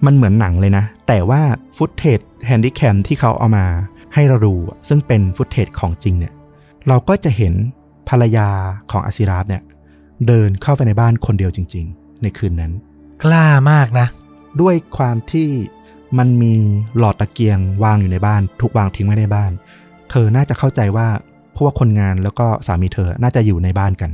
[0.07, 1.41] มันเหมือนหนังเลยนะ แต่ว่า
[1.77, 3.67] footage Handycam ที่เขาเอามา
[4.15, 4.55] ให้เราดู
[4.89, 6.33] ซึ่งเป็น footage ของจริงเนี่ย
[6.89, 7.55] เราก็จะเห็น
[8.09, 8.49] ภรรยา
[8.91, 9.63] ของอาซิลาฟเนี่ย
[10.27, 12.73] เดินเข้าไปในบ้านคนเดียวจริง ๆ ในคืนนั้น
[13.25, 14.07] กล้ามากนะ
[14.61, 15.49] ด้วยความที่
[16.19, 16.55] มันมี
[16.99, 19.53] หลอดตะเกียงวางอยู่ในบ้าน ถูกวางทิ้งไว้ในบ้าน
[20.11, 21.09] เธอน่าจะเข้าใจว่า
[21.59, 24.11] พวกคนงานแล้วก็สามีเธอน่าจะอยู่ในบ้านกัน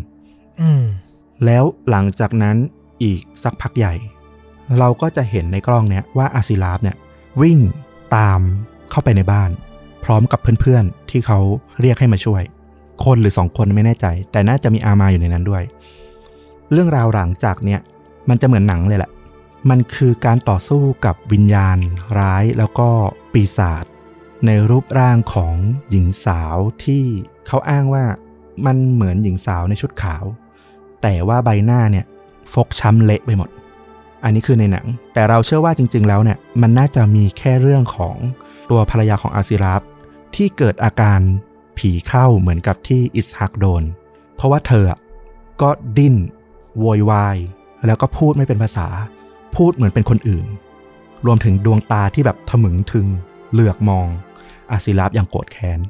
[0.60, 0.82] อืม
[1.44, 2.56] แล้วหลังจากนั้น
[3.02, 3.94] อีกสักพักใหญ่
[4.78, 6.96] เราก็จะเห็นในกล้องเนี้ยว่าอาซิลาฟเนี่ย
[7.42, 7.58] วิ่ง
[8.16, 8.40] ตาม
[8.90, 9.50] เข้าไปในบ้าน
[10.04, 11.38] พร้อมกับเพื่อนๆที่เขา
[11.80, 12.42] เรียกให้มาช่วย
[13.04, 15.62] คนหรือสองคนไม่แน่ใจ แต่น่าจะมีอามาอยู่ในนั้นด้วย
[16.72, 17.80] เรื่องราวหลังจากเนี้ย
[18.28, 19.10] มันจะเหมือนหนังเลยแหละ
[19.70, 21.78] มันคือการต่อสู้กับวิญญาณ
[22.18, 22.88] ร้ายแล้วก็
[23.32, 23.84] ปีศาจ
[24.46, 25.54] ในรูปร่างของ
[25.90, 27.04] หญิงสาวที่
[27.46, 28.04] เขาอ้างว่า
[28.66, 30.24] มันเหมือนหญิงสาวในชุดขาว
[31.02, 32.04] แต่ว่าใบหน้าเนี่ย
[32.52, 33.48] ฟกช้ำเละไปหมด
[34.24, 38.16] อันนี้คือในหนัง แต่เราเชื่อว่าจริง ๆ แล้วเนี่ยมันน่าจะมีแค่เรื่องของ
[38.70, 39.82] ตัวภรรยาของอาซิราฟ
[40.34, 41.20] ที่เกิดอาการ
[41.78, 43.82] ผีเข้าเหมือนกับที่อิสฮักโดน
[44.36, 44.84] เพราะว่าเธอ
[45.62, 46.14] ก็ดิ้น
[46.78, 47.36] โวยวาย
[47.86, 48.88] แล้วก็พูดไม่เป็นภาษา
[49.56, 50.46] พูดเหมือนเป็นคนอื่น
[51.26, 53.06] รวมถึงดวงตาที่แบบถมึงถึง
[53.52, 54.06] เหลือกมอง
[54.70, 55.80] อาซิราฟอย่างโกรธแค้น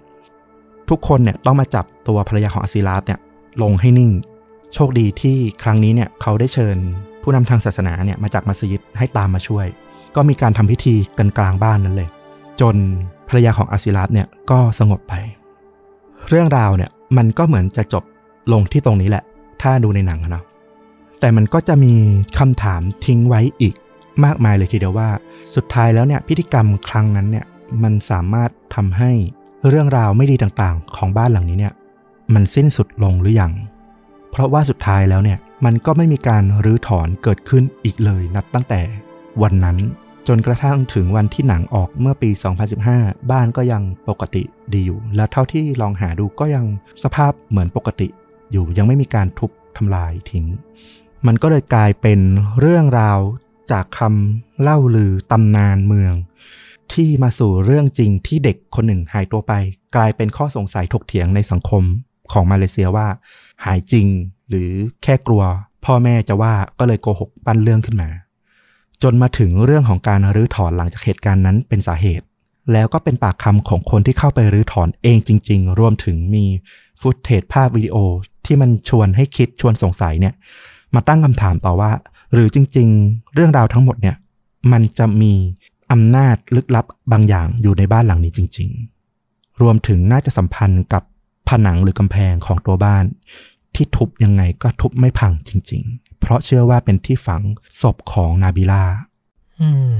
[0.89, 3.19] ทุกคนเนี่ยต้องมาจับตัวภรรยาของอาซิราฟเนี่ย
[3.63, 4.13] ลงให้นิ่ง
[4.75, 6.77] โชคดีที่ครั้งนี้เนี่ยเขาได้เชิญ
[7.23, 9.67] ผู้นำทางศาสนาเนี่ยมาจากมัสยิดให้ตามมาช่วย
[10.17, 12.09] ก็มีการทำพิธีกันกลางบ้านนั้นเลย
[12.61, 12.77] จน
[13.29, 15.15] ภรรยาของอาซิราฟเนี่ยก็สงบไป
[16.29, 18.05] เรื่องราวเนี่ยมันก็เหมือนจะจบ
[18.53, 19.25] ลงที่ตรงนี้แหละ
[19.63, 20.45] ถ้าดูในหนังเนาะ
[21.21, 21.95] แต่มันก็จะมี
[22.39, 23.75] คำถามทิ้งไว้อีก
[24.25, 25.09] มากมายเลยทีเดียวว่า
[25.55, 27.47] สุดท้ายแล้วเนี่ยพิธีกรรมครั้งนั้นเนี่ย
[27.83, 29.11] มันสามารถทำให้
[29.69, 31.75] เรื่องราวไม่ดีต่างๆ ของบ้านหลังนี้เนี่ย
[32.35, 33.53] มันสิ้นสุดลงหรือยัง
[34.31, 38.81] เพราะว่าสุดท้ายแล้วเนี่ยมันก็ไม่มีการรื้อถอนเกิดขึ้นอีกเลยนับตั้งแต่
[39.43, 39.77] วันนั้น
[40.29, 42.31] จนกระทั่งถึงวันที่หนังออกเมื่อปี
[42.81, 46.65] 2015 บ้านก็ยังปกติดีอยู่ และเท่าที่ลองหาดูก็ยัง
[47.03, 48.09] สภาพเหมือนปกติ
[48.53, 50.47] อยู่ยังไม่มีการทุบทำลายทิ้ง
[51.27, 52.21] มันก็เลยกลายเป็น
[52.61, 53.19] เรื่องราว
[53.73, 56.15] จากคำเล่าลือตำนานเมือง
[56.93, 59.53] ที่มาสู่เรื่องจริงที่เด็กคนหนึ่งหายตัวไป
[59.97, 61.83] กลายเป็นข้อสงสัยถกเถียงในสังคม
[62.33, 63.09] ของมาเลเซียว่า
[63.65, 64.07] หายจริง
[64.49, 64.71] หรือ
[65.03, 65.43] แค่กลัว
[65.85, 68.09] พ่อแม่จะว่าก็เลยโกหกปั้นเรื่องขึ้นมา
[69.03, 72.25] จนมาถึงเรื่องของการรื้อถอนหลังจากเหตุการณ์นั้นเป็นสาเหตุ
[72.73, 76.45] แล้วก็เป็นปากคำของคนที่เข้าไปรื้อถอนเองจริง ๆ รวมถึงมี
[77.01, 77.97] ฟุตเทจภาพวิดีโอ
[78.45, 80.35] ที่มันชวนให้คิดชวนสงสัยเนี่ย
[80.95, 81.91] มาตั้งคำถามต่อว่า
[82.33, 84.17] หรือจริง ๆ เรื่องราวทั้งหมดเนี่ย
[84.73, 85.33] มันจะมี
[85.93, 88.69] อำนาจลึกลับบางอย่างอยู่ในบ้านหลังนี้จริง
[89.15, 91.03] ๆ รวมถึงน่าจะสัมพันธ์กับ
[91.49, 93.05] ผนังหรือกำแพงของตัวบ้าน
[93.75, 97.43] ที่ทุบยังไงก็ทุบไม่พังจริง ๆ เพราะเชื่อว่าเป็นที่ฝัง
[97.83, 98.85] ศพของนาบิลา
[99.61, 99.97] อืม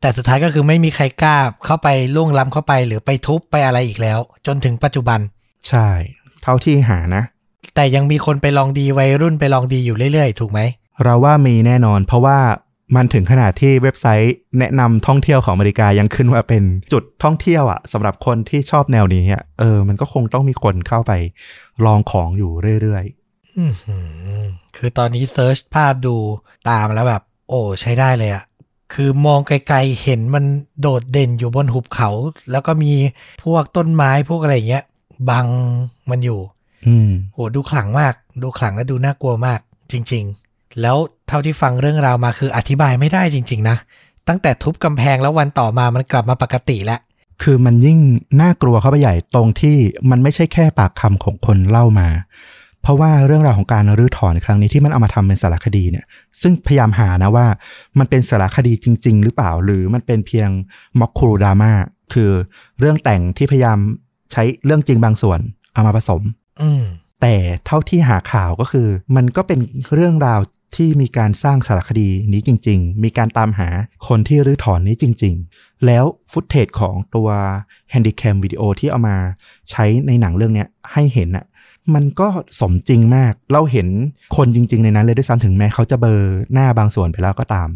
[0.00, 1.36] แต่สุดท้ายก็คือไม่มีใครกล้า
[1.66, 5.20] เข้าไปล่วงล้ำเข้าไปหรือไปทุบไปอะไรอีกแล้ว จนถึงปัจจุบัน
[5.68, 5.88] ใช่
[6.42, 7.22] เท่าที่หานะ
[7.74, 10.60] แต่ยังมีคนไปลองดีวัยรุ่นไปลองดีอยู่เรื่อยๆ ถูกไหม
[11.02, 12.38] เราว่ามีแน่นอน เพราะว่า
[12.96, 21.12] มันถึงขนาดที่เว็บไซต์แนะนำท่องเที่ยวของอเมริกายังขึ้นว่าเป็นจุดท่องเที่ยวอะสำหรับคนที่ชอบแนวนี้อะเออ มันก็คงต้องมีคนเข้าไป
[21.86, 22.52] ลองของอยู่
[22.82, 23.19] เรื่อยอือหือ
[24.76, 26.16] คือตอนนี้เซิร์ชภาพดู
[26.70, 28.44] ตามแล้วแบบ โอ้ใช้ได้เลยอะ
[28.94, 30.44] คือมองไกลๆเห็นมัน
[30.80, 32.10] โดดเด่นอยู่บนหุบเขา
[32.50, 32.92] แล้วก็มี
[33.42, 34.84] พวกต้นไม้พวกอะไรอย่างเงี้ย
[35.30, 35.46] บัง
[36.10, 39.60] มันอยู่ๆอืมโหดูขลังมาก ดูขลังและดูน่ากลัวมาก
[39.92, 40.96] จริง ๆ แล้ว
[41.28, 43.76] เท่าที่ฟังเรื่องราวมาคืออธิบายไม่ได้จริง ๆ นะ
[44.28, 47.00] ตั้งแต่ทุบกำแพงแล้ววันต่อมามันกลับมาปกติแล้ว
[47.42, 47.98] คือมันยิ่ง
[48.40, 49.76] น่ากลัวเข้าไปใหญ่ตรงที่
[50.10, 52.08] มันไม่ใช่แค่ปากคำของคนเล่ามา
[52.82, 56.04] เพราะว่าเรื่องราวของการรื้อถอนครั้งนี้ที่มันเอามาทำเป็นสารคดีเนี่ย
[56.42, 57.46] ซึ่งพยายามหานะว่า
[57.98, 60.48] มันเป็นสารคดีจริง ๆ หรือเปล่า หรือมันเป็นเพียง
[61.00, 61.72] ม็อกคูรูดราม่า
[62.14, 62.30] คือ
[62.78, 63.78] เรื่องแต่งที่พยายาม
[64.32, 65.40] ใช้เรื่องจริงบางส่วน
[65.72, 66.22] เอามาผสม
[66.62, 66.84] อืม
[67.22, 67.34] แต่
[67.66, 69.58] เท่าที่หาข่าวก็คือ มันก็เป็น
[69.94, 70.40] เรื่องราว
[70.76, 73.68] ที่มีการสร้างสารคดีนี้จริง ๆ มีการตามหา
[74.08, 77.28] คนที่รื้อถอนนี้จริง ๆ แล้ว footage ของตัว
[77.90, 79.16] Handycam วิดีโอที่เอามา
[79.70, 81.44] ใช้ในหนังเรื่องเนี้ยให้เห็นอะ
[81.94, 82.28] มันก็
[82.60, 83.88] สมจริงมาก เราเห็น
[84.36, 86.22] คนจริง ๆ ในนั้นเลยด้วยซ้ำถึงแม้เขาจะเบลอ
[86.52, 87.68] หน้าบางส่วนไปแล้วก็ตาม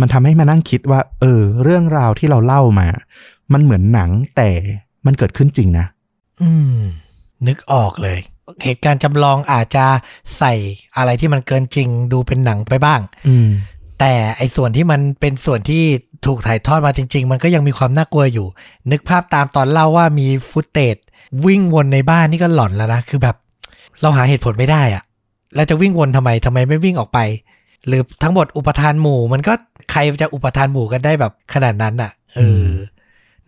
[0.00, 2.88] มันทำให้มานั่งคิดว่า เออ เรื่องราวที่เราเล่ามา
[3.52, 4.50] มันเหมือนหนังแต่
[5.06, 5.86] มันเกิดขึ้นจริงนะ
[6.42, 6.78] อืม
[7.46, 8.18] นึกออกเลย
[8.64, 9.86] เหตุการณ์จำลองอาจจะ
[10.38, 10.52] ใส่
[10.96, 13.48] อะไรที่มันเกินจริง ดูเป็นหนังไปบ้าง อืม
[14.00, 15.84] แต่ไอ้ส่วนที่มันเป็นส่วนที่
[16.26, 18.46] ถูกถ่ายทอดมาจริง ๆ มันก็ยังมีความน่ากลัวอยู่
[18.90, 20.96] นึกภาพตามตอนเล่าว่ามีฟุตเตจ
[21.46, 23.36] วิ่งวนในบ้านนี่ก็หลอนแล้วนะ คือแบบ
[24.02, 25.02] เราหาเหตุผลไม่ได้อะ
[25.54, 27.18] แล้วจะวิ่งวนทำไมทำไมไม่วิ่งออกไป
[27.86, 29.52] หรือทั้งหมดอุปทานหมู่ มันก็
[29.90, 32.68] ใครจะอุปทานหมู่กันได้แบบขนาดนั้นอะเออ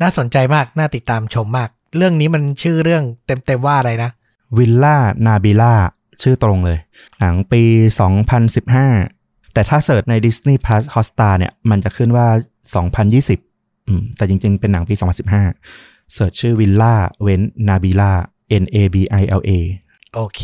[0.01, 4.11] น่าสนใจมากน่าติดตามชมมาก เรื่องนี้มันชื่อเรื่องเต็มๆว่าอะไรนะ
[4.57, 4.97] วิลล่า
[5.27, 5.75] นาบิล่า
[6.23, 6.79] ชื่อตรงเลย
[7.19, 7.63] หนังปี
[8.39, 12.27] 2015 แต่ถ้า search ใน Disney Plus Hotstar เนี่ย มันจะขึ้นว่า
[13.09, 14.95] 2020อืมแต่จริงๆ เป็นหนังปี
[15.55, 18.13] 2015 search ชื่อวิลล่าเว้นนาบิล่า
[18.63, 19.51] N A B I L A
[20.15, 20.43] โอเค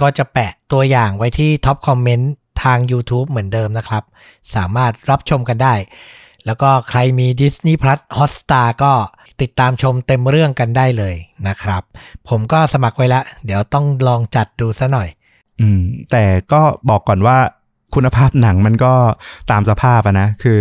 [0.00, 4.02] ก็จะแปะตัวอย่างไว้ที่ top comment ทาง YouTube เหมือนเดิมนะครับ
[4.54, 5.74] สามารถรับชมกันได้
[6.46, 8.92] แล้วก็ใครมี Disney Plus Hotstar ก็
[9.42, 11.14] ติดตามชมเต็มเรื่องกันได้เลย
[11.48, 11.82] นะครับ
[12.28, 15.08] ผมก็สมัครไว้แล้วเดี๋ยวต้องลองจัดดูซะหน่อย
[15.60, 16.60] อืม แต่ก็
[16.90, 17.38] บอกก่อนว่า
[17.94, 18.92] คุณภาพหนังมันก็
[19.50, 20.60] ตามสภาพอะนะ คือ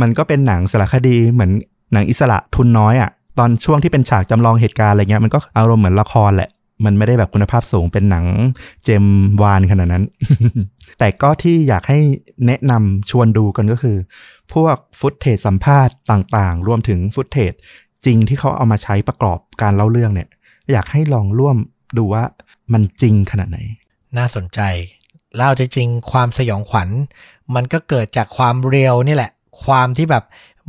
[0.00, 1.50] มันก็เป็นหนังสารคดีเหมือน
[1.92, 6.50] หนังอิสระทุนน้อยอะตอนช่วงที่เป็นฉากจำลองเหตุการณ์อะไรเงี้ยมันก็อารมณ์เหมือนละครแหละ
[6.84, 8.24] มันไม่ได้แบบคุณภาพสูงเป็นหนัง
[8.84, 9.04] เจม
[9.42, 10.04] วานขนาดนั้น
[10.98, 12.00] แต่ก็ที่อยากให้
[12.46, 13.96] แนะนำชวนดูกันก็คือ
[14.54, 17.52] พวกฟุตเทจสัมภาษณ์ต่างๆ รวมถึงฟุตเทจ
[18.04, 20.28] จริงที่เขาเอามาใช้ประกอบการเล่าเรื่องเนี่ย
[20.72, 21.56] อยากให้ลองร่วม
[21.98, 22.24] ดูว่า
[22.72, 23.58] มันจริงขนาดไหน
[24.18, 24.60] น่าสนใจ
[25.36, 26.88] เล่าจริงๆความสยองขวัญ
[27.54, 29.32] มันก็เกิดจากความเรียวนี่แหละ
[29.64, 30.24] ความที่แบบ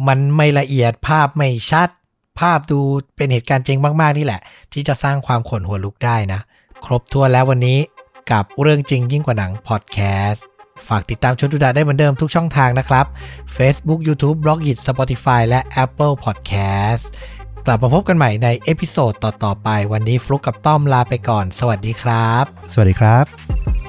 [0.07, 1.89] มันไม่ละเอียดภาพไม่ชัด
[2.41, 2.79] ภาพดู
[3.15, 4.41] เป็นเหตุการณ์จริงมากๆนี่แหละ
[4.73, 6.39] ที่จะสร้างความขนหัวลุกได้นะ
[6.85, 7.79] ครบถ้วแล้ววันนี้
[8.31, 10.45] กับเรื่องจริงยิ่งกว่าหนังพอดแคสต์
[10.87, 13.05] ฝากติดตามชนดูดาได้เหมือนเดิมทุกช่องทางนะครับ
[13.57, 17.03] Facebook YouTube b l o g i t Spotify และ Apple Podcast
[17.65, 23.80] กลับมาพบกันใหม่ใน episode ต่อ ๆ ไป วันนี้ฟลุกกับต้อมลาไปก่อน สวัสดีครับ สวัสดีครับ